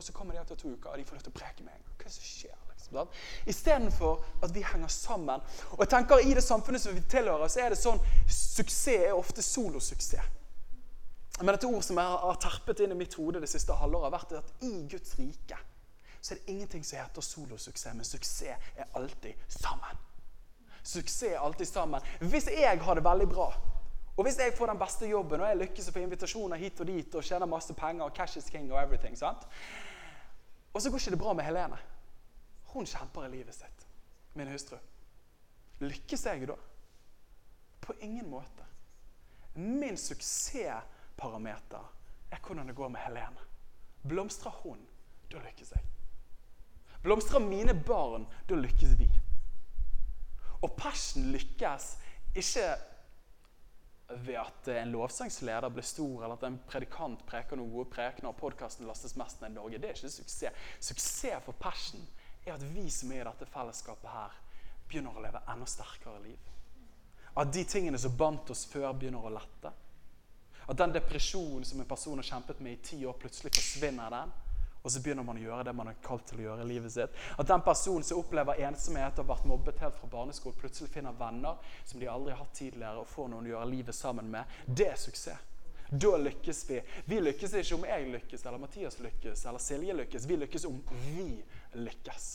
Og 0.00 0.04
så 0.04 0.14
kommer 0.16 0.32
de 0.32 0.40
etter 0.40 0.56
to 0.56 0.70
uker, 0.72 0.88
og 0.88 0.96
de 0.96 1.04
får 1.04 1.18
lov 1.18 1.24
til 1.26 1.32
å 1.34 1.36
preke 1.36 1.64
meg. 1.66 1.80
Hva 1.92 2.06
er 2.06 2.08
det 2.08 2.14
som 2.14 2.24
skjer? 2.24 2.60
liksom? 2.72 3.08
Istedenfor 3.52 4.22
at 4.42 4.54
vi 4.54 4.62
henger 4.64 4.88
sammen. 4.88 5.42
Og 5.76 5.82
jeg 5.84 5.90
tenker 5.92 6.22
I 6.24 6.34
det 6.34 6.44
samfunnet 6.44 6.80
som 6.80 6.94
vi 6.96 7.02
tilhører, 7.04 7.48
så 7.52 7.60
er 7.60 7.74
det 7.74 7.80
sånn 7.80 8.00
suksess 8.24 8.94
er 8.94 9.12
ofte 9.12 9.44
solosuksess. 9.44 10.38
Men 11.40 11.54
et 11.54 11.64
ord 11.64 11.84
som 11.84 12.00
jeg 12.00 12.16
har 12.24 12.40
terpet 12.40 12.80
inn 12.84 12.92
i 12.92 12.98
mitt 13.00 13.14
hode 13.16 13.40
det 13.44 13.48
siste 13.48 13.76
halvåret, 13.76 14.08
har 14.08 14.16
vært 14.16 14.32
at 14.40 14.64
i 14.64 14.72
Guds 14.88 15.18
rike 15.20 15.60
så 16.20 16.34
er 16.34 16.40
det 16.40 16.52
ingenting 16.52 16.82
som 16.84 16.98
heter 17.00 17.24
solosuksess, 17.24 17.94
men 17.96 18.04
suksess 18.04 18.56
er 18.76 18.88
alltid 18.96 19.44
sammen. 19.52 20.00
Suksess 20.80 21.28
er 21.30 21.44
alltid 21.44 21.68
sammen. 21.68 22.08
Hvis 22.20 22.48
jeg 22.52 22.80
har 22.84 22.96
det 22.96 23.04
veldig 23.04 23.28
bra, 23.28 23.52
og 24.16 24.26
hvis 24.26 24.36
jeg 24.36 24.52
får 24.52 24.68
den 24.74 24.80
beste 24.80 25.08
jobben 25.08 25.40
og 25.40 25.48
jeg 25.48 25.56
lykkes 25.62 25.88
og 25.88 25.94
får 25.94 26.04
invitasjoner 26.04 26.60
hit 26.60 26.80
og 26.80 26.90
dit 26.90 27.14
og 27.14 27.24
tjener 27.24 27.48
masse 27.48 27.72
penger 27.72 28.04
og 28.04 28.12
cash 28.12 28.36
is 28.36 28.50
king 28.52 28.68
og 28.68 28.82
everything, 28.82 29.16
sant? 29.16 29.46
Og 30.72 30.82
så 30.82 30.90
går 30.90 30.98
ikke 30.98 31.10
det 31.10 31.18
bra 31.18 31.32
med 31.34 31.44
Helene 31.44 31.78
Hun 32.70 32.86
kjemper 32.86 33.26
i 33.26 33.30
livet 33.32 33.54
sitt, 33.54 33.86
min 34.38 34.50
hustru. 34.52 34.76
Lykkes 35.80 36.26
jeg 36.26 36.48
da? 36.48 36.54
På 37.80 37.92
ingen 38.00 38.28
måte. 38.30 38.66
Min 39.54 39.96
suksessparameter 39.98 41.88
er 42.30 42.38
hvordan 42.46 42.68
det 42.68 42.76
går 42.76 42.88
med 42.88 43.00
Helene. 43.00 43.48
Blomstrer 44.08 44.50
hun, 44.62 44.78
da 45.32 45.42
lykkes 45.42 45.72
jeg. 45.74 45.82
Blomstrer 47.02 47.40
mine 47.42 47.74
barn, 47.86 48.28
da 48.48 48.54
lykkes 48.54 48.98
vi. 48.98 49.08
Og 50.62 50.76
Passion 50.76 51.32
lykkes 51.32 51.96
ikke 52.36 52.76
ved 54.10 54.36
at 54.40 54.68
en 54.68 54.90
lovsangsleder 54.92 55.68
blir 55.70 55.86
stor, 55.86 56.24
eller 56.24 56.36
at 56.38 56.46
en 56.48 56.58
predikant 56.68 57.22
preker 57.28 57.58
noen 57.58 57.70
gode 57.72 57.90
prekener, 57.92 58.32
og 58.32 58.40
podkasten 58.40 58.88
lastes 58.88 59.16
mest 59.18 59.42
ned 59.42 59.52
i 59.52 59.58
Norge. 59.58 59.78
Det 59.78 59.90
er 59.90 59.98
ikke 59.98 60.12
suksess. 60.12 60.70
Suksess 60.82 61.44
for 61.44 61.58
Passion 61.60 62.02
er 62.46 62.56
at 62.56 62.64
vi 62.74 62.88
som 62.90 63.12
er 63.12 63.22
i 63.22 63.28
dette 63.28 63.48
fellesskapet 63.52 64.10
her, 64.10 64.34
begynner 64.90 65.14
å 65.14 65.22
leve 65.22 65.42
enda 65.52 65.68
sterkere 65.70 66.22
liv. 66.24 66.50
At 67.38 67.52
de 67.54 67.62
tingene 67.64 67.98
som 67.98 68.16
bandt 68.18 68.50
oss 68.50 68.64
før, 68.66 68.90
begynner 68.98 69.22
å 69.22 69.32
lette. 69.32 69.70
At 70.66 70.78
den 70.78 70.94
depresjonen 70.94 71.64
som 71.66 71.80
en 71.82 71.88
person 71.88 72.18
har 72.18 72.26
kjempet 72.26 72.60
med 72.62 72.76
i 72.76 72.82
ti 72.90 72.98
år, 73.06 73.14
plutselig 73.18 73.54
forsvinner 73.54 74.10
den. 74.14 74.32
Og 74.82 74.92
så 74.92 75.02
begynner 75.04 75.26
man 75.26 75.36
å 75.36 75.42
gjøre 75.42 75.66
det 75.68 75.74
man 75.76 75.90
er 75.90 75.98
kalt 76.04 76.24
til 76.30 76.40
å 76.40 76.46
gjøre 76.46 76.64
i 76.64 76.70
livet 76.70 76.94
sitt. 76.94 77.16
At 77.36 77.48
den 77.50 77.64
personen 77.64 78.06
som 78.06 78.22
opplever 78.22 78.62
ensomhet 78.64 79.18
og 79.18 79.24
har 79.24 79.30
vært 79.34 79.48
mobbet 79.50 79.82
helt 79.84 79.98
fra 80.00 80.08
barneskolen, 80.14 80.56
plutselig 80.60 80.88
finner 80.94 81.16
venner 81.20 81.60
som 81.84 82.00
de 82.00 82.08
aldri 82.08 82.32
har 82.32 82.40
hatt 82.40 82.56
tidligere, 82.56 83.02
og 83.02 83.10
får 83.10 83.28
noen 83.28 83.48
å 83.50 83.54
gjøre 83.54 83.70
livet 83.74 83.96
sammen 83.96 84.30
med. 84.32 84.60
Det 84.66 84.88
er 84.88 85.00
suksess. 85.00 85.46
Da 85.90 86.16
lykkes 86.16 86.70
vi. 86.70 86.82
Vi 87.04 87.20
lykkes 87.20 87.54
ikke 87.58 87.74
om 87.74 87.84
jeg 87.88 88.06
lykkes, 88.12 88.44
eller 88.46 88.62
Mathias 88.62 89.00
lykkes, 89.02 89.42
eller 89.50 89.58
Silje 89.58 89.96
lykkes. 89.98 90.26
Vi 90.30 90.36
lykkes 90.38 90.64
om 90.68 90.78
vi 91.02 91.26
lykkes. 91.74 92.28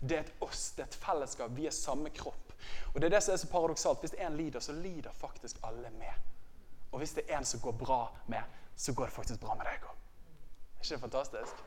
Det 0.00 0.16
er 0.16 0.24
et 0.24 0.42
oss, 0.42 0.72
det 0.74 0.82
er 0.82 0.88
et 0.88 0.98
fellesskap. 1.04 1.52
Vi 1.54 1.68
er 1.68 1.76
samme 1.76 2.10
kropp. 2.10 2.52
Og 2.94 3.00
det 3.00 3.08
er 3.08 3.14
det 3.14 3.22
som 3.22 3.34
er 3.34 3.40
så 3.40 3.50
paradoksalt. 3.52 4.02
Hvis 4.02 4.16
én 4.18 4.34
lider, 4.36 4.60
så 4.60 4.74
lider 4.74 5.14
faktisk 5.14 5.62
alle 5.62 5.92
med. 5.98 6.12
Og 6.90 6.98
hvis 6.98 7.14
det 7.14 7.28
er 7.28 7.38
en 7.38 7.46
som 7.46 7.62
går 7.62 7.78
bra 7.78 8.02
med, 8.26 8.42
så 8.76 8.92
går 8.92 9.06
det 9.06 9.14
faktisk 9.14 9.40
bra 9.40 9.54
med 9.54 9.68
deg 9.70 9.86
òg. 9.86 9.89
Ikke 10.80 10.98
fantastisk? 10.98 11.60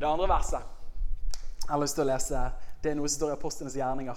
Det 0.00 0.06
andre 0.08 0.28
verset 0.28 0.76
jeg 1.70 1.76
har 1.76 1.82
lyst 1.84 1.94
til 1.94 2.02
å 2.02 2.08
lese, 2.08 2.38
det 2.82 2.90
er 2.90 2.96
noe 2.98 3.06
som 3.06 3.20
står 3.20 3.30
i 3.30 3.34
Apostlenes 3.36 3.74
gjerninger. 3.78 4.16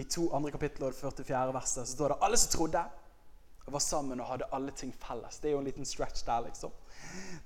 I 0.00 0.04
to 0.08 0.30
andre 0.32 0.52
kapittel 0.54 0.86
og 0.86 0.94
det 0.94 1.00
44. 1.02 1.52
verset 1.52 1.82
så 1.82 1.92
står 1.92 2.14
det 2.14 2.16
alle 2.24 2.38
som 2.40 2.52
trodde, 2.54 2.84
var 3.66 3.82
sammen 3.82 4.22
og 4.22 4.30
hadde 4.30 4.48
alle 4.56 4.72
ting 4.72 4.94
felles. 4.96 5.36
Det 5.42 5.50
er 5.50 5.56
jo 5.56 5.60
en 5.60 5.66
liten 5.66 5.84
stretch 5.84 6.22
der, 6.24 6.46
liksom. 6.46 6.72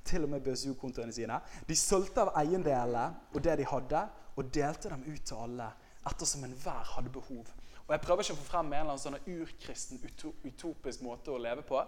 Til 0.06 0.26
og 0.26 0.30
med 0.30 0.44
BSU-kontoene 0.44 1.14
sine. 1.16 1.40
De 1.66 1.76
solgte 1.78 2.22
av 2.22 2.34
eiendelene 2.38 3.06
og 3.32 3.42
det 3.42 3.56
de 3.58 3.66
hadde, 3.72 4.04
og 4.36 4.52
delte 4.54 4.92
dem 4.92 5.02
ut 5.08 5.24
til 5.26 5.42
alle 5.42 5.70
ettersom 6.06 6.44
enhver 6.46 6.94
hadde 6.94 7.10
behov. 7.12 7.48
Og 7.86 7.94
Jeg 7.96 8.04
prøver 8.04 8.22
ikke 8.22 8.36
å 8.36 8.42
få 8.44 8.50
frem 8.52 8.68
en 8.70 8.76
eller 8.84 8.92
annen 8.94 9.02
sånn 9.02 9.18
urkristen, 9.34 9.98
utopisk 10.46 11.02
måte 11.02 11.34
å 11.34 11.40
leve 11.42 11.66
på, 11.66 11.80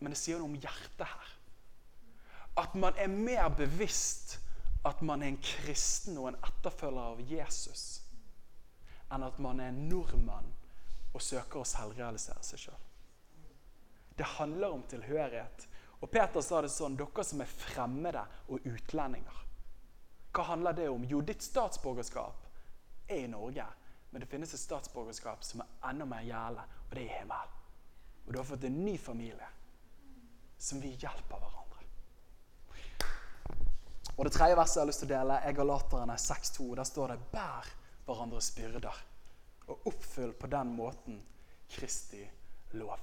men 0.00 0.10
det 0.10 0.18
sier 0.18 0.40
noe 0.40 0.50
om 0.50 0.58
hjertet 0.58 1.06
her. 1.06 1.36
At 2.58 2.74
man 2.74 2.96
er 2.98 3.08
mer 3.08 3.48
bevisst 3.54 4.38
at 4.84 5.02
man 5.04 5.22
er 5.22 5.26
en 5.26 5.42
kristen 5.44 6.18
og 6.18 6.30
en 6.30 6.38
etterfølger 6.40 7.12
av 7.12 7.20
Jesus, 7.28 7.84
enn 9.12 9.26
at 9.26 9.38
man 9.42 9.60
er 9.60 9.72
en 9.72 9.82
nordmann 9.90 10.48
og 11.12 11.22
søker 11.22 11.60
å 11.60 11.68
selvrealisere 11.68 12.42
seg 12.46 12.64
sjøl. 12.64 12.86
Det 14.16 14.28
handler 14.36 14.76
om 14.76 14.82
tilhørighet. 14.88 15.66
Og 16.00 16.10
Peter 16.12 16.44
sa 16.44 16.60
det 16.64 16.70
sånn 16.72 16.96
dere 16.96 17.24
som 17.24 17.42
er 17.44 17.52
fremmede 17.52 18.22
og 18.48 18.66
utlendinger. 18.68 19.38
Hva 20.32 20.44
handler 20.52 20.76
det 20.76 20.88
om? 20.92 21.04
Jo, 21.08 21.20
ditt 21.24 21.44
statsborgerskap 21.44 22.46
er 23.08 23.24
i 23.24 23.30
Norge. 23.32 23.66
Men 24.10 24.22
det 24.22 24.28
finnes 24.30 24.52
et 24.54 24.62
statsborgerskap 24.62 25.44
som 25.46 25.62
er 25.64 25.72
enda 25.90 26.06
mer 26.08 26.24
gjelder, 26.26 26.76
og 26.86 26.94
det 26.94 27.04
er 27.04 27.08
i 27.08 27.18
himmelen. 27.18 27.56
Og 28.26 28.32
du 28.32 28.38
har 28.38 28.48
fått 28.48 28.66
en 28.68 28.80
ny 28.84 28.96
familie 29.00 29.48
som 30.60 30.80
vil 30.82 30.96
hjelpe 31.00 31.36
hverandre. 31.36 31.79
Og 34.20 34.26
Det 34.26 34.34
tredje 34.34 34.56
verset 34.56 34.76
jeg 34.76 34.82
har 34.82 34.88
lyst 34.90 35.00
til 35.00 35.08
å 35.08 35.14
dele, 35.14 35.36
er 35.48 35.54
Galaterne 35.56 36.14
6,2. 36.20 36.64
Der 36.76 36.84
står 36.84 37.08
det 37.08 37.22
'bær 37.32 37.68
hverandres 38.04 38.50
byrder', 38.52 38.98
og 39.66 39.86
oppfyll 39.86 40.34
på 40.36 40.46
den 40.46 40.74
måten 40.76 41.22
Kristi 41.68 42.20
lov. 42.72 43.00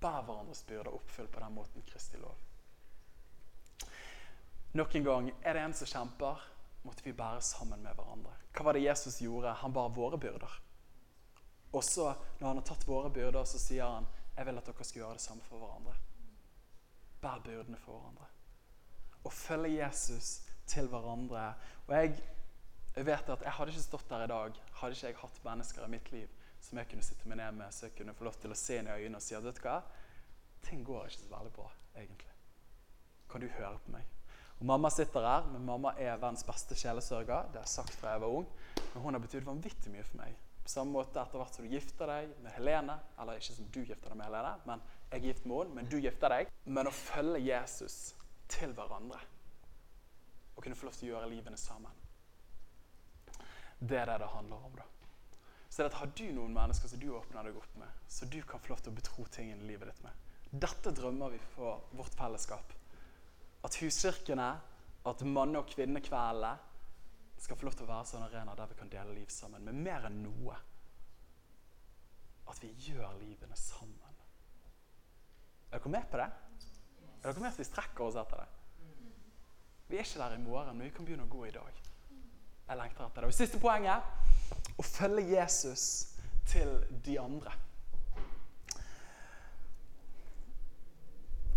Bær 0.00 0.22
hverandres 0.22 0.62
byrder, 0.62 0.94
oppfyll 0.94 1.28
på 1.28 1.40
den 1.40 1.52
måten 1.52 1.82
Kristi 1.82 2.16
lov. 2.16 2.38
Nok 4.72 4.94
en 4.94 5.04
gang, 5.04 5.30
er 5.42 5.52
det 5.52 5.62
en 5.62 5.74
som 5.74 5.86
kjemper, 5.86 6.40
måtte 6.84 7.04
vi 7.04 7.12
bære 7.12 7.42
sammen 7.42 7.82
med 7.82 7.94
hverandre. 7.94 8.32
Hva 8.56 8.64
var 8.64 8.72
det 8.72 8.84
Jesus 8.84 9.20
gjorde? 9.20 9.52
Han 9.52 9.72
bar 9.72 9.88
våre 9.88 10.18
byrder. 10.18 10.60
Og 11.72 11.84
så, 11.84 12.14
når 12.38 12.48
han 12.48 12.56
har 12.56 12.64
tatt 12.64 12.88
våre 12.88 13.10
byrder, 13.10 13.44
så 13.44 13.58
sier 13.58 13.84
han 13.84 14.08
jeg 14.36 14.46
vil 14.46 14.58
at 14.58 14.66
dere 14.66 14.84
skal 14.84 15.02
gjøre 15.02 15.12
det 15.12 15.20
samme 15.20 15.42
for 15.42 15.58
hverandre. 15.58 15.94
Bær 17.20 17.40
byrdene 17.44 17.76
for 17.76 17.92
hverandre 17.92 18.39
og 19.24 19.32
følge 19.32 19.76
Jesus 19.76 20.40
til 20.70 20.88
hverandre. 20.90 21.54
Og 21.86 21.94
jeg, 21.96 22.14
jeg, 22.96 23.06
vet 23.06 23.32
at 23.34 23.42
jeg 23.46 23.56
hadde 23.56 23.74
ikke 23.74 23.86
stått 23.86 24.10
der 24.10 24.24
i 24.24 24.30
dag 24.30 24.60
hadde 24.80 24.96
ikke 24.96 25.10
jeg 25.10 25.20
hatt 25.22 25.42
mennesker 25.44 25.86
i 25.86 25.90
mitt 25.96 26.12
liv 26.14 26.36
som 26.60 26.78
jeg 26.78 26.90
kunne 26.90 27.04
sitte 27.04 27.28
meg 27.28 27.40
ned 27.40 27.56
med, 27.56 27.72
så 27.72 27.88
jeg 27.88 27.96
kunne 27.96 28.14
få 28.14 28.26
lov 28.26 28.36
til 28.40 28.52
å 28.52 28.58
se 28.58 28.76
inn 28.78 28.88
i 28.88 28.92
øynene 28.92 29.18
og 29.18 29.24
si 29.24 29.36
at 29.36 29.44
vet 29.44 29.56
du 29.56 29.64
hva, 29.64 29.78
ting 30.66 30.82
går 30.84 31.08
ikke 31.08 31.22
så 31.22 31.30
veldig 31.30 31.52
bra, 31.56 31.68
egentlig. 31.96 32.34
Kan 33.30 33.44
du 33.44 33.48
høre 33.56 33.78
på 33.84 33.94
meg? 33.94 34.16
Og 34.60 34.66
Mamma 34.68 34.90
sitter 34.92 35.24
her, 35.24 35.46
men 35.48 35.64
mamma 35.64 35.94
er 35.96 36.18
verdens 36.20 36.44
beste 36.44 36.76
sjelesørger. 36.76 37.48
Det 37.48 37.62
har 37.62 37.64
jeg 37.64 37.72
sagt 37.72 37.96
fra 37.96 38.12
jeg 38.12 38.20
var 38.20 38.34
ung. 38.42 38.48
Men 38.92 39.02
hun 39.02 39.16
har 39.16 39.22
betydd 39.24 39.46
vanvittig 39.46 39.92
mye 39.94 40.04
for 40.04 40.20
meg. 40.20 40.34
På 40.60 40.68
samme 40.68 40.92
måte 40.92 41.16
etter 41.22 41.40
hvert 41.40 41.56
som 41.56 41.64
du 41.64 41.72
gifter 41.72 42.10
deg 42.12 42.34
med 42.44 42.52
Helene, 42.58 42.98
eller 43.16 43.40
ikke 43.40 43.56
som 43.56 43.70
du 43.72 43.80
gifter 43.80 44.12
deg 44.12 44.18
med 44.20 44.28
Helene, 44.28 44.52
men 44.68 44.82
jeg 45.06 45.16
er 45.16 45.24
gift 45.30 45.46
med 45.48 45.62
henne, 45.62 45.76
men 45.78 45.88
du 45.88 45.96
gifter 45.96 46.34
deg. 46.34 46.52
Men 46.68 46.90
å 46.90 46.92
følge 46.92 47.40
Jesus 47.46 47.96
til 48.50 48.72
hverandre. 48.76 49.18
Og 50.56 50.62
kunne 50.62 50.76
få 50.76 50.88
lov 50.88 50.96
til 50.98 51.08
å 51.08 51.12
gjøre 51.14 51.30
livene 51.32 51.58
sammen. 51.60 51.92
Det 53.80 53.96
er 53.96 54.10
det 54.10 54.18
det 54.20 54.32
handler 54.34 54.66
om. 54.66 54.74
da. 54.76 54.86
Så 55.70 55.82
det 55.82 55.92
at 55.92 56.00
Har 56.00 56.06
du 56.06 56.24
noen 56.34 56.54
mennesker 56.54 56.88
som 56.88 57.00
du 57.00 57.12
åpner 57.14 57.46
deg 57.46 57.56
opp 57.56 57.76
med, 57.78 57.88
så 58.08 58.26
du 58.26 58.42
kan 58.42 58.60
få 58.60 58.74
lov 58.74 58.82
til 58.82 58.92
å 58.92 58.96
betro 58.96 59.24
tingene 59.30 59.62
i 59.64 59.70
livet 59.70 59.88
ditt 59.88 60.02
med? 60.04 60.12
Dette 60.50 60.90
drømmer 60.90 61.30
vi 61.30 61.38
for 61.54 61.86
vårt 61.94 62.16
fellesskap. 62.18 62.72
At 63.64 63.76
huskirkene, 63.78 64.50
at 65.06 65.22
manne- 65.22 65.62
og 65.62 65.70
kvinnekveldene 65.70 66.58
skal 67.38 67.56
få 67.56 67.64
lov 67.64 67.76
til 67.78 67.86
å 67.86 67.92
være 67.92 68.08
sånn 68.10 68.26
arena 68.26 68.54
der 68.54 68.66
vi 68.66 68.74
kan 68.74 68.90
dele 68.92 69.14
liv 69.14 69.30
sammen. 69.32 69.64
Men 69.64 69.82
mer 69.82 70.08
enn 70.10 70.22
noe 70.24 70.58
at 72.50 72.60
vi 72.62 72.74
gjør 72.90 73.14
livene 73.20 73.56
sammen. 73.56 74.18
Er 75.70 75.78
dere 75.78 75.92
med 75.94 76.10
på 76.10 76.18
det? 76.18 76.28
Er 77.20 77.32
dere 77.32 77.40
med 77.40 77.52
at 77.52 77.58
vi 77.58 77.64
strekker 77.68 78.06
oss 78.06 78.16
etter 78.16 78.40
det? 78.40 78.48
Vi 79.90 79.98
er 79.98 80.06
ikke 80.06 80.22
der 80.22 80.34
i 80.34 80.42
morgen, 80.42 80.76
men 80.76 80.86
vi 80.86 80.92
kan 80.94 81.04
begynne 81.04 81.26
å 81.26 81.32
gå 81.32 81.44
i 81.48 81.52
dag. 81.52 81.80
Jeg 82.68 82.78
lengter 82.78 83.04
etter 83.04 83.24
det. 83.24 83.28
Og 83.28 83.34
Siste 83.36 83.60
poenget 83.60 84.78
å 84.78 84.84
følge 84.86 85.34
Jesus 85.34 85.84
til 86.48 86.70
de 87.04 87.18
andre. 87.20 87.52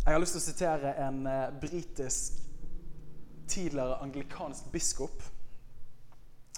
Jeg 0.03 0.11
har 0.11 0.19
lyst 0.19 0.35
til 0.35 0.41
å 0.41 0.47
sitere 0.49 0.95
en 1.05 1.21
uh, 1.29 1.53
britisk 1.61 2.41
tidligere 3.47 4.01
anglikansk 4.03 4.67
biskop. 4.73 5.23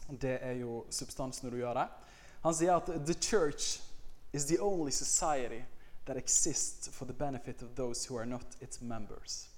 Det 0.10 0.40
er 0.42 0.58
jo 0.64 0.86
substansen 0.90 1.46
når 1.46 1.54
du 1.54 1.62
gjør 1.62 1.78
det. 1.78 1.86
Han 2.48 2.58
sier 2.58 2.80
at 2.80 2.90
«The 3.06 3.20
church 3.22 3.84
is 4.34 4.50
the 4.50 4.58
only 4.62 4.92
society 4.92 5.62
that 6.06 6.18
exists 6.18 6.90
for 6.90 7.06
the 7.06 7.14
benefit 7.14 7.62
of 7.62 7.76
those 7.76 8.06
who 8.08 8.18
are 8.20 8.26
not 8.26 8.58
its 8.62 8.82
members. 8.82 9.50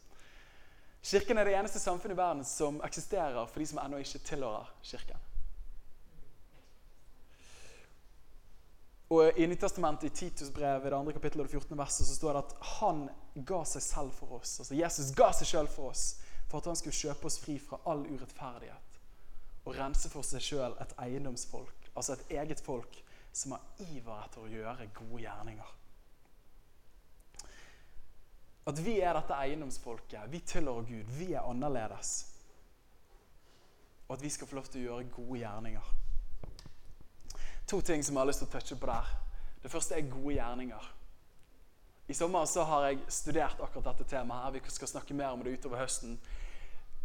Kirken 1.02 1.38
er 1.38 1.46
det 1.46 1.56
eneste 1.56 1.80
samfunnet 1.80 2.16
i 2.16 2.18
verden 2.18 2.46
som 2.46 2.82
eksisterer 2.84 3.46
for 3.46 3.60
de 3.60 3.68
som 3.68 3.80
ennå 3.80 4.00
ikke 4.04 4.20
tilhører 4.28 4.72
Kirken. 4.84 5.28
Og 9.10 9.40
I 9.40 9.46
Nyttestamentet, 9.48 10.04
i 10.04 10.16
Titus 10.16 10.50
brev, 10.52 10.82
i 10.82 10.90
det 10.90 10.98
andre 10.98 11.14
kapittelet 11.16 11.46
og 11.46 11.48
det 11.48 11.62
14. 11.62 11.78
verset, 11.80 12.08
så 12.08 12.16
står 12.16 12.34
det 12.34 12.42
at 12.44 12.56
han 12.80 13.06
ga 13.48 13.62
seg 13.64 13.86
selv 13.86 14.12
for 14.12 14.40
oss. 14.42 14.58
Altså 14.60 14.76
Jesus 14.76 15.14
ga 15.16 15.30
seg 15.32 15.48
selv 15.48 15.72
for 15.72 15.94
oss 15.94 16.18
for 16.50 16.60
at 16.60 16.68
han 16.68 16.76
skulle 16.80 16.96
kjøpe 16.96 17.28
oss 17.30 17.40
fri 17.40 17.56
fra 17.60 17.80
all 17.88 18.04
urettferdighet. 18.04 19.00
Og 19.64 19.76
rense 19.80 20.12
for 20.12 20.28
seg 20.28 20.44
sjøl 20.44 20.76
et 20.84 20.96
eiendomsfolk, 21.04 21.90
altså 21.94 22.18
et 22.18 22.36
eget 22.42 22.64
folk, 22.64 23.00
som 23.32 23.56
har 23.56 23.88
iver 23.94 24.26
etter 24.26 24.44
å 24.44 24.52
gjøre 24.52 24.92
gode 24.96 25.24
gjerninger. 25.24 25.74
At 28.68 28.80
vi 28.84 28.98
er 29.00 29.16
dette 29.16 29.36
eiendomsfolket. 29.36 30.28
Vi 30.32 30.42
tilhører 30.44 30.84
Gud. 30.90 31.14
Vi 31.20 31.32
er 31.34 31.46
annerledes. 31.48 32.18
Og 34.08 34.18
at 34.18 34.24
vi 34.24 34.32
skal 34.32 34.48
få 34.48 34.60
lov 34.60 34.68
til 34.68 34.82
å 34.82 34.90
gjøre 34.90 35.08
gode 35.16 35.40
gjerninger. 35.40 35.94
To 37.68 37.80
ting 37.82 38.04
som 38.04 38.16
jeg 38.16 38.22
har 38.22 38.30
lyst 38.30 38.44
til 38.44 38.48
å 38.48 38.52
touche 38.52 38.80
på 38.80 38.90
der. 38.90 39.14
Det 39.64 39.72
første 39.72 39.96
er 39.96 40.12
gode 40.12 40.36
gjerninger. 40.36 40.92
I 42.08 42.16
sommer 42.16 42.46
så 42.48 42.64
har 42.64 42.86
jeg 42.88 43.02
studert 43.12 43.60
akkurat 43.60 43.90
dette 43.90 44.08
temaet. 44.08 44.44
her. 44.44 44.52
Vi 44.52 44.76
skal 44.76 44.88
snakke 44.88 45.14
mer 45.14 45.36
om 45.36 45.44
det 45.44 45.58
utover 45.60 45.82
høsten. 45.84 46.20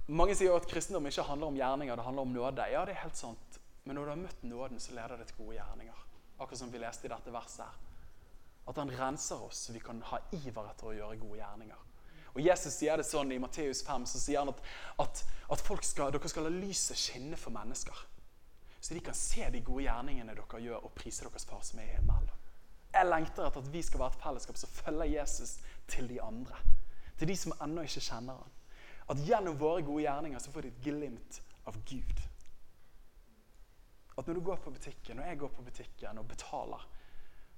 Mange 0.07 0.35
sier 0.35 0.55
at 0.55 0.66
kristendom 0.66 1.07
ikke 1.07 1.25
handler 1.27 1.46
om 1.46 1.57
gjerninger, 1.57 1.96
det 1.96 2.05
handler 2.05 2.22
om 2.22 2.33
nåde. 2.33 2.68
Ja, 2.70 2.85
det 2.85 2.94
er 2.94 3.03
helt 3.03 3.16
sant. 3.16 3.59
Men 3.85 3.96
når 3.96 4.05
du 4.05 4.11
har 4.11 4.22
møtt 4.22 4.42
nåden, 4.42 4.81
så 4.81 4.94
leder 4.94 5.16
det 5.16 5.27
til 5.31 5.44
gode 5.44 5.57
gjerninger. 5.57 6.05
Akkurat 6.38 6.59
som 6.59 6.70
vi 6.72 6.79
leste 6.79 7.07
i 7.07 7.11
dette 7.11 7.35
verset 7.35 7.64
her. 7.66 7.91
At 8.66 8.79
han 8.79 8.92
renser 8.94 9.42
oss, 9.42 9.66
så 9.66 9.75
vi 9.75 9.81
kan 9.83 10.03
ha 10.12 10.20
iver 10.38 10.68
etter 10.70 10.90
å 10.90 10.94
gjøre 10.94 11.18
gode 11.20 11.40
gjerninger. 11.40 11.88
Og 12.33 12.40
Jesus 12.40 12.79
sier 12.79 12.96
det 12.96 13.05
sånn 13.05 13.33
I 13.35 13.40
Matteus 13.42 13.83
5 13.85 14.07
så 14.09 14.20
sier 14.22 14.40
han 14.40 14.53
at, 14.53 14.62
at, 15.03 15.25
at 15.53 15.64
skal, 15.85 16.12
dere 16.14 16.31
skal 16.31 16.48
la 16.48 16.55
lyset 16.55 16.96
skinne 16.96 17.37
for 17.37 17.53
mennesker. 17.53 18.07
Så 18.81 18.94
de 18.94 19.03
kan 19.05 19.14
se 19.14 19.44
de 19.53 19.61
gode 19.62 19.85
gjerningene 19.85 20.35
dere 20.35 20.62
gjør, 20.64 20.87
og 20.87 20.94
prise 20.96 21.27
deres 21.27 21.44
far 21.46 21.61
som 21.66 21.83
er 21.83 21.90
i 21.90 21.98
himmelen. 21.98 22.31
Jeg 22.92 23.09
lengter 23.09 23.46
etter 23.46 23.62
at 23.62 23.70
vi 23.72 23.83
skal 23.85 24.03
være 24.03 24.14
et 24.14 24.25
fellesskap 24.25 24.59
som 24.61 24.72
følger 24.72 25.12
Jesus 25.14 25.53
til 25.88 26.09
de 26.11 26.18
andre. 26.22 26.59
Til 27.18 27.31
de 27.31 27.37
som 27.38 27.55
ennå 27.64 27.85
ikke 27.87 28.03
kjenner 28.05 28.40
han. 28.40 28.59
At 29.12 29.22
gjennom 29.27 29.59
våre 29.61 29.85
gode 29.85 30.05
gjerninger 30.05 30.42
så 30.42 30.53
får 30.53 30.66
de 30.66 30.72
et 30.72 30.83
glimt 30.85 31.38
av 31.68 31.79
Gud. 31.88 32.25
At 34.18 34.27
når 34.29 34.35
du 34.35 34.44
går 34.44 34.61
på 34.64 34.72
butikken, 34.75 35.20
og 35.20 35.29
jeg 35.29 35.40
går 35.40 35.55
på 35.57 35.64
butikken 35.68 36.20
og 36.20 36.29
betaler, 36.29 36.85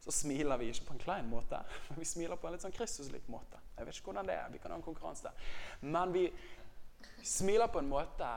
så 0.04 0.12
smiler 0.12 0.58
vi 0.60 0.66
ikke 0.68 0.84
på 0.84 0.92
en 0.92 0.98
klein 1.00 1.28
måte. 1.28 1.62
Men 1.88 1.98
vi 1.98 2.04
smiler 2.04 2.36
på 2.36 2.46
en 2.46 2.52
litt 2.52 2.64
sånn 2.64 2.74
Kristus-lik 2.76 3.28
måte. 3.32 3.56
Jeg 3.78 3.86
vet 3.86 3.96
ikke 3.96 4.10
hvordan 4.10 4.28
det 4.28 4.34
er. 4.36 4.50
Vi 4.52 4.60
kan 4.60 4.74
ha 4.74 4.76
en 4.76 4.84
konkurranse. 4.84 5.32
Men 5.80 6.12
vi 6.12 6.26
smiler 7.24 7.72
på 7.72 7.80
en 7.80 7.88
måte, 7.88 8.28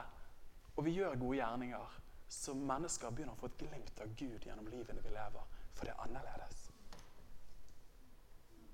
og 0.78 0.86
vi 0.88 0.96
gjør 0.96 1.20
gode 1.20 1.42
gjerninger, 1.42 1.98
så 2.32 2.56
mennesker 2.56 3.12
begynner 3.12 3.36
å 3.36 3.42
få 3.42 3.52
et 3.52 3.60
glimt 3.60 4.00
av 4.04 4.16
Gud 4.16 4.48
gjennom 4.48 4.72
livene 4.72 5.04
vi 5.04 5.12
lever. 5.12 5.60
For 5.76 5.84
det 5.84 5.92
er 5.92 6.06
annerledes. 6.08 6.64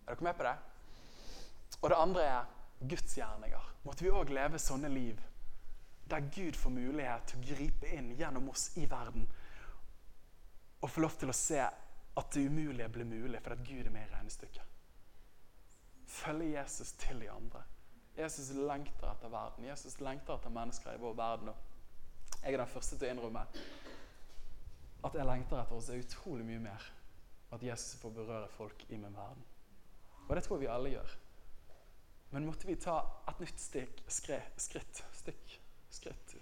Er 0.06 0.14
dere 0.14 0.30
med 0.30 0.38
på 0.38 0.46
det? 0.46 0.56
Og 1.82 1.90
det 1.90 2.00
andre 2.06 2.30
er 2.30 2.56
Guds 2.94 3.18
gjerninger. 3.18 3.72
Måtte 3.88 4.06
vi 4.06 4.14
òg 4.14 4.38
leve 4.38 4.62
sånne 4.62 4.94
liv 4.94 5.18
der 6.14 6.30
Gud 6.30 6.60
får 6.60 6.78
mulighet 6.78 7.26
til 7.32 7.42
å 7.42 7.48
gripe 7.56 7.90
inn 7.98 8.14
gjennom 8.20 8.52
oss 8.52 8.70
i 8.78 8.86
verden 8.86 9.26
og 10.84 10.92
få 10.92 11.02
lov 11.02 11.16
til 11.18 11.32
å 11.32 11.36
se 11.36 11.64
at 12.18 12.34
det 12.34 12.48
umulige 12.48 12.90
blir 12.90 13.06
mulig 13.06 13.42
fordi 13.42 13.74
Gud 13.74 13.86
er 13.86 13.90
med 13.90 14.02
i 14.02 14.14
regnestykket. 14.14 14.62
Følge 16.08 16.60
Jesus 16.60 16.92
til 16.92 17.22
de 17.22 17.32
andre. 17.32 17.64
Jesus 18.18 18.50
lengter 18.50 19.12
etter 19.12 19.30
verden. 19.30 19.66
Jesus 19.66 20.00
lengter 20.00 20.36
etter 20.36 20.50
mennesker 20.50 20.94
i 20.94 21.02
vår 21.02 21.14
verden. 21.18 21.50
Og 21.50 21.56
jeg 22.44 22.54
er 22.54 22.58
den 22.58 22.68
første 22.68 22.98
til 22.98 23.08
å 23.08 23.16
innrømme 23.16 23.46
at 25.04 25.16
jeg 25.18 25.26
lengter 25.28 25.60
etter 25.60 25.76
oss 25.76 25.90
er 25.90 26.04
utrolig 26.04 26.46
mye 26.48 26.62
mer. 26.64 26.86
At 27.52 27.64
Jesus 27.64 27.98
får 28.02 28.14
berøre 28.16 28.48
folk 28.50 28.86
i 28.90 28.98
min 28.98 29.16
verden. 29.16 29.44
Og 30.28 30.36
det 30.36 30.44
tror 30.44 30.58
jeg 30.58 30.68
vi 30.68 30.72
alle 30.74 30.94
gjør. 30.94 31.18
Men 32.32 32.46
måtte 32.46 32.68
vi 32.68 32.76
ta 32.82 33.00
et 33.30 33.42
nytt 33.44 33.60
stikk, 33.62 34.00
skre, 34.10 34.40
skritt 34.58 35.04
Stikk, 35.14 35.58
skritt 35.90 36.38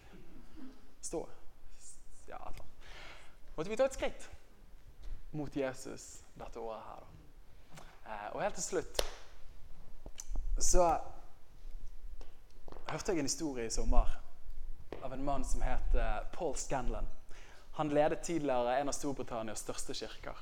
Stå. 1.02 1.26
Ja, 2.28 2.38
et 2.38 2.54
eller 2.54 2.62
annet. 2.62 2.86
Måtte 3.58 3.70
vi 3.72 3.80
ta 3.80 3.88
et 3.90 3.98
skritt 3.98 4.30
mot 5.32 5.56
Jesus 5.56 6.22
dette 6.40 6.60
året 6.60 6.84
her. 6.88 7.08
Eh, 7.82 8.28
og 8.34 8.42
helt 8.44 8.60
til 8.60 8.68
slutt 8.68 9.04
så 10.62 10.86
hørte 12.92 13.14
jeg 13.14 13.24
en 13.24 13.30
historie 13.30 13.66
i 13.66 13.74
sommer 13.74 14.10
av 15.02 15.14
en 15.16 15.26
mann 15.26 15.46
som 15.48 15.64
het 15.66 15.96
Paul 16.36 16.54
Scanlon. 16.60 17.08
Han 17.80 17.90
ledet 17.90 18.24
tidligere 18.24 18.78
en 18.78 18.92
av 18.92 18.96
Storbritannias 18.96 19.64
største 19.64 19.96
kirker. 19.96 20.38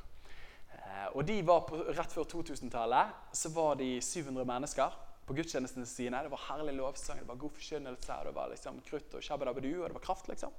Eh, 0.73 1.07
og 1.13 1.25
de 1.25 1.37
var 1.45 1.61
på, 1.67 1.77
Rett 1.93 2.13
før 2.13 2.25
2000-tallet 2.31 3.35
så 3.37 3.51
var 3.53 3.77
de 3.79 3.99
700 4.01 4.47
mennesker 4.49 4.97
på 5.29 5.35
gudstjenestene 5.37 5.85
sine. 5.85 6.23
Det 6.25 6.31
var 6.33 6.47
herlig 6.47 6.73
lovsang, 6.79 7.21
det 7.21 7.29
var 7.29 7.37
god 7.39 7.53
forkynnelse, 7.57 8.17
det 8.25 8.33
var 8.35 8.49
liksom 8.53 8.81
krutt 8.87 9.13
og 9.13 9.23
shabadabadu, 9.23 9.71
og 9.83 9.89
det 9.89 9.99
var 9.99 10.05
kraft. 10.07 10.27
liksom. 10.27 10.55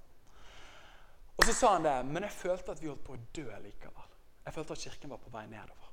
Og 1.37 1.45
så 1.45 1.57
sa 1.57 1.75
han 1.75 1.89
det, 1.89 1.97
men 2.07 2.23
jeg 2.23 2.37
følte 2.37 2.73
at 2.73 2.83
vi 2.83 2.91
holdt 2.91 3.05
på 3.07 3.17
å 3.17 3.25
dø 3.35 3.49
likevel. 3.65 4.10
Jeg 4.45 4.57
følte 4.57 4.77
at 4.77 4.85
kirken 4.85 5.13
var 5.13 5.21
på 5.23 5.33
vei 5.33 5.45
nedover. 5.51 5.91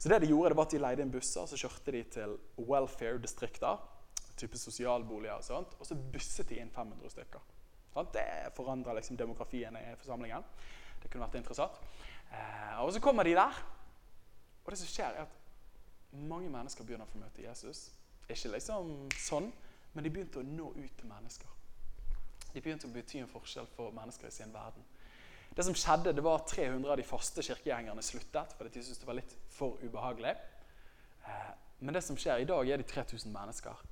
Så 0.00 0.08
det 0.08 0.20
de 0.22 0.30
gjorde, 0.30 0.52
det 0.52 0.56
var 0.56 0.68
at 0.68 0.74
de 0.74 0.80
leide 0.80 1.04
inn 1.04 1.12
busser, 1.12 1.46
så 1.46 1.58
kjørte 1.60 1.92
de 1.92 2.02
til 2.14 2.36
welfare-distrikter, 2.56 3.80
type 4.40 4.58
sosialboliger 4.58 5.36
og 5.36 5.44
sånt, 5.44 5.74
og 5.76 5.88
så 5.88 5.96
busset 6.12 6.48
de 6.48 6.60
inn 6.62 6.70
500 6.72 7.12
stykker. 7.12 7.42
Det 8.14 8.24
forandra 8.56 8.94
liksom 8.96 9.18
demografien 9.18 9.76
i 9.76 9.96
forsamlingen. 9.98 10.46
Det 11.02 11.10
kunne 11.10 11.26
vært 11.26 11.40
interessant. 11.40 11.76
Eh, 12.30 12.80
og 12.80 12.92
så 12.94 13.02
kommer 13.02 13.26
de 13.26 13.34
der, 13.36 13.60
og 14.64 14.70
det 14.70 14.78
som 14.78 14.88
skjer, 14.88 15.16
er 15.18 15.26
at 15.26 16.16
mange 16.30 16.50
mennesker 16.50 16.86
begynner 16.86 17.08
å 17.08 17.10
få 17.10 17.20
møte 17.20 17.42
Jesus. 17.44 17.90
Ikke 18.30 18.54
liksom 18.54 19.10
sånn, 19.18 19.50
men 19.92 20.06
de 20.06 20.12
begynte 20.12 20.40
å 20.40 20.46
nå 20.46 20.70
ut 20.76 20.96
til 20.96 21.10
mennesker. 21.10 21.56
De 22.54 22.62
begynte 22.62 22.88
å 22.88 22.94
bety 22.94 23.20
en 23.20 23.30
forskjell 23.30 23.68
for 23.76 23.94
mennesker 23.94 24.30
i 24.30 24.34
sin 24.34 24.54
verden. 24.54 24.86
Det 25.56 25.66
som 25.66 25.74
skjedde, 25.74 26.14
det 26.14 26.22
var 26.24 26.40
at 26.40 26.52
300 26.52 26.92
av 26.92 26.98
de 27.00 27.06
faste 27.06 27.42
kirkegjengerne 27.42 28.02
sluttet 28.06 28.54
fordi 28.56 28.74
de 28.76 28.84
syntes 28.84 29.02
det 29.02 29.08
var 29.08 29.18
litt 29.18 29.34
for 29.50 29.80
ubehagelig. 29.82 30.36
Eh, 31.26 31.50
men 31.80 31.96
det 31.96 32.04
som 32.06 32.18
skjer 32.18 32.42
i 32.42 32.48
dag, 32.48 32.68
er 32.68 32.80
de 32.80 32.86
3000 32.86 33.32
mennesker. 33.34 33.82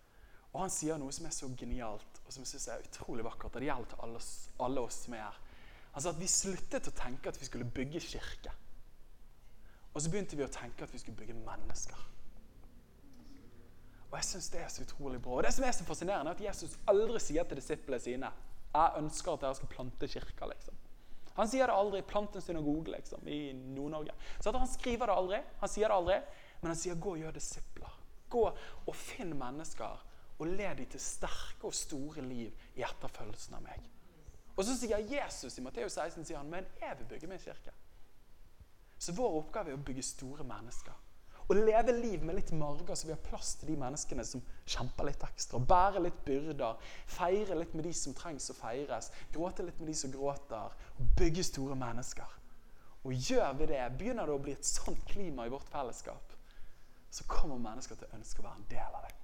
Og 0.52 0.62
han 0.62 0.72
sier 0.72 1.00
noe 1.00 1.12
som 1.12 1.26
er 1.28 1.34
så 1.34 1.48
genialt 1.58 2.22
og 2.24 2.32
som 2.32 2.44
jeg 2.44 2.52
synes 2.52 2.68
er 2.72 2.86
utrolig 2.86 3.24
vakkert. 3.24 3.54
og 3.54 3.60
Det 3.60 3.68
gjelder 3.68 3.90
til 3.90 4.04
alle 4.04 4.22
alle 4.64 4.84
oss 4.84 5.02
som 5.04 5.16
er 5.16 5.24
her. 5.24 5.38
Han 5.92 6.04
sa 6.04 6.12
at 6.12 6.20
vi 6.20 6.28
sluttet 6.30 6.88
å 6.90 6.94
tenke 6.94 7.30
at 7.32 7.40
vi 7.40 7.48
skulle 7.48 7.64
bygge 7.64 8.00
kirke. 8.04 8.52
Og 9.94 10.02
så 10.02 10.12
begynte 10.12 10.36
vi 10.36 10.44
å 10.44 10.52
tenke 10.52 10.84
at 10.84 10.92
vi 10.92 11.00
skulle 11.00 11.16
bygge 11.18 11.36
mennesker. 11.40 12.04
Og 14.08 14.16
jeg 14.16 14.24
synes 14.24 14.48
Det 14.48 14.60
er 14.60 14.68
så 14.68 14.82
utrolig 14.82 15.22
bra. 15.22 15.38
Og 15.38 15.42
det 15.42 15.54
som 15.54 15.64
er 15.64 15.72
så 15.72 15.84
fascinerende, 15.84 16.30
er 16.30 16.34
at 16.34 16.44
Jesus 16.44 16.78
aldri 16.88 17.20
sier 17.20 17.44
til 17.44 17.60
disiplene 17.60 18.00
sine 18.00 18.30
jeg 18.68 19.00
ønsker 19.00 19.32
at 19.32 19.40
dere 19.40 19.56
skal 19.56 19.68
plante 19.72 20.08
kirker. 20.08 20.46
liksom. 20.46 20.74
Han 21.38 21.48
sier 21.48 21.70
det 21.70 21.74
aldri. 21.74 22.02
'Plant 22.02 22.36
en 22.36 22.42
synagoge' 22.42 22.90
liksom, 22.90 23.28
i 23.28 23.52
Nord-Norge. 23.52 24.14
Så 24.40 24.52
Han 24.52 24.68
skriver 24.68 25.06
det 25.06 25.14
aldri, 25.14 25.42
han 25.60 25.68
sier 25.68 25.88
det 25.88 25.94
aldri, 25.94 26.20
men 26.60 26.70
han 26.72 26.76
sier 26.76 26.94
'gå 26.94 27.14
og 27.14 27.18
gjør 27.18 27.32
disipler'. 27.32 27.98
Gå 28.28 28.44
og 28.86 28.94
finn 28.96 29.38
mennesker 29.38 30.02
og 30.38 30.46
led 30.46 30.76
dem 30.76 30.86
til 30.86 31.00
sterke 31.00 31.64
og 31.66 31.74
store 31.74 32.22
liv 32.22 32.52
i 32.74 32.82
etterfølgelsen 32.82 33.54
av 33.54 33.62
meg. 33.62 33.86
Og 34.56 34.64
så 34.64 34.74
sier 34.74 34.98
Jesus 34.98 35.58
i 35.58 35.62
Matteus 35.62 35.94
16 35.94 36.24
sier 36.24 36.38
han, 36.38 36.50
'Men 36.50 36.66
jeg 36.80 36.98
vil 36.98 37.06
bygge 37.06 37.26
min 37.26 37.38
kirke'. 37.38 37.74
Så 38.98 39.12
vår 39.12 39.38
oppgave 39.38 39.70
er 39.70 39.76
å 39.76 39.84
bygge 39.84 40.02
store 40.02 40.44
mennesker. 40.44 40.94
Å 41.48 41.56
leve 41.56 41.94
liv 41.96 42.24
med 42.28 42.36
litt 42.36 42.50
marger, 42.52 42.92
så 42.92 43.08
vi 43.08 43.14
har 43.14 43.20
plass 43.24 43.54
til 43.56 43.70
de 43.70 43.78
menneskene 43.80 44.24
som 44.26 44.42
kjemper 44.68 45.08
litt 45.08 45.22
ekstra. 45.24 45.60
Bære 45.70 46.02
litt 46.04 46.18
byrder. 46.26 46.76
Feire 47.08 47.56
litt 47.56 47.72
med 47.72 47.88
de 47.88 47.92
som 47.96 48.16
trengs 48.16 48.50
å 48.52 48.56
feires. 48.58 49.08
Gråte 49.32 49.64
litt 49.64 49.78
med 49.80 49.88
de 49.88 49.94
som 49.96 50.12
gråter. 50.12 50.76
Og 50.98 51.14
bygge 51.16 51.46
store 51.48 51.78
mennesker. 51.78 52.34
Og 53.08 53.14
gjør 53.30 53.54
vi 53.56 53.70
det, 53.70 53.80
begynner 53.96 54.28
det 54.28 54.34
å 54.36 54.42
bli 54.44 54.52
et 54.58 54.68
sånt 54.68 55.00
klima 55.08 55.46
i 55.46 55.52
vårt 55.52 55.70
fellesskap, 55.72 56.34
så 57.08 57.24
kommer 57.30 57.60
mennesker 57.62 57.96
til 57.96 58.10
å 58.10 58.18
ønske 58.18 58.42
å 58.42 58.44
være 58.44 58.60
en 58.60 58.68
del 58.68 58.98
av 58.98 59.06
det. 59.06 59.14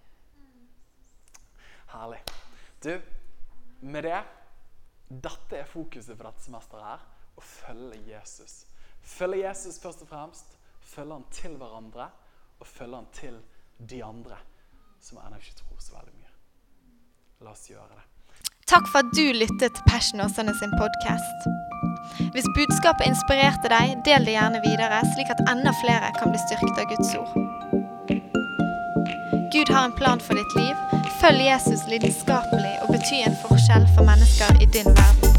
Herlig. 1.92 2.22
Du, 2.84 2.94
med 3.84 4.08
det 4.08 4.22
Dette 5.04 5.58
er 5.60 5.68
fokuset 5.68 6.16
for 6.16 6.24
dette 6.24 6.42
semesteret 6.42 6.86
her. 6.88 7.02
Å 7.36 7.42
følge 7.44 8.00
Jesus. 8.08 8.62
Følge 9.04 9.42
Jesus 9.44 9.76
først 9.82 10.06
og 10.06 10.08
fremst 10.08 10.56
følge 10.84 11.18
han 11.18 11.28
til 11.32 11.56
hverandre 11.60 12.08
og 12.60 12.66
følger 12.66 12.96
han 12.96 13.12
til 13.12 13.38
de 13.90 14.04
andre 14.04 14.38
som 15.04 15.20
ennå 15.20 15.40
ikke 15.40 15.58
tror 15.60 15.80
så 15.84 15.96
veldig 15.98 16.14
mye. 16.16 16.34
La 17.44 17.52
oss 17.52 17.66
gjøre 17.68 17.90
det. 17.92 18.04
Takk 18.70 18.86
for 18.88 19.04
at 19.04 19.10
du 19.12 19.26
lyttet 19.36 19.74
til 19.76 19.84
Passion 19.90 20.22
Åsane 20.24 20.54
sin 20.60 20.72
podkast. 20.80 21.48
Hvis 22.32 22.48
budskapet 22.56 23.10
inspirerte 23.10 23.68
deg, 23.72 23.98
del 24.08 24.24
det 24.24 24.36
gjerne 24.36 24.62
videre, 24.64 25.02
slik 25.12 25.32
at 25.34 25.42
enda 25.52 25.74
flere 25.82 26.12
kan 26.16 26.32
bli 26.32 26.40
styrket 26.46 26.80
av 26.80 26.88
Guds 26.92 27.12
ord. 27.20 27.32
Gud 29.52 29.68
har 29.74 29.84
en 29.84 29.98
plan 30.00 30.20
for 30.20 30.40
ditt 30.40 30.56
liv. 30.56 31.04
Følg 31.20 31.44
Jesus 31.44 31.84
lidenskapelig 31.92 32.74
og 32.82 32.96
bety 32.96 33.20
en 33.28 33.38
forskjell 33.44 33.86
for 33.94 34.08
mennesker 34.08 34.62
i 34.64 34.72
din 34.72 34.90
verden. 34.96 35.33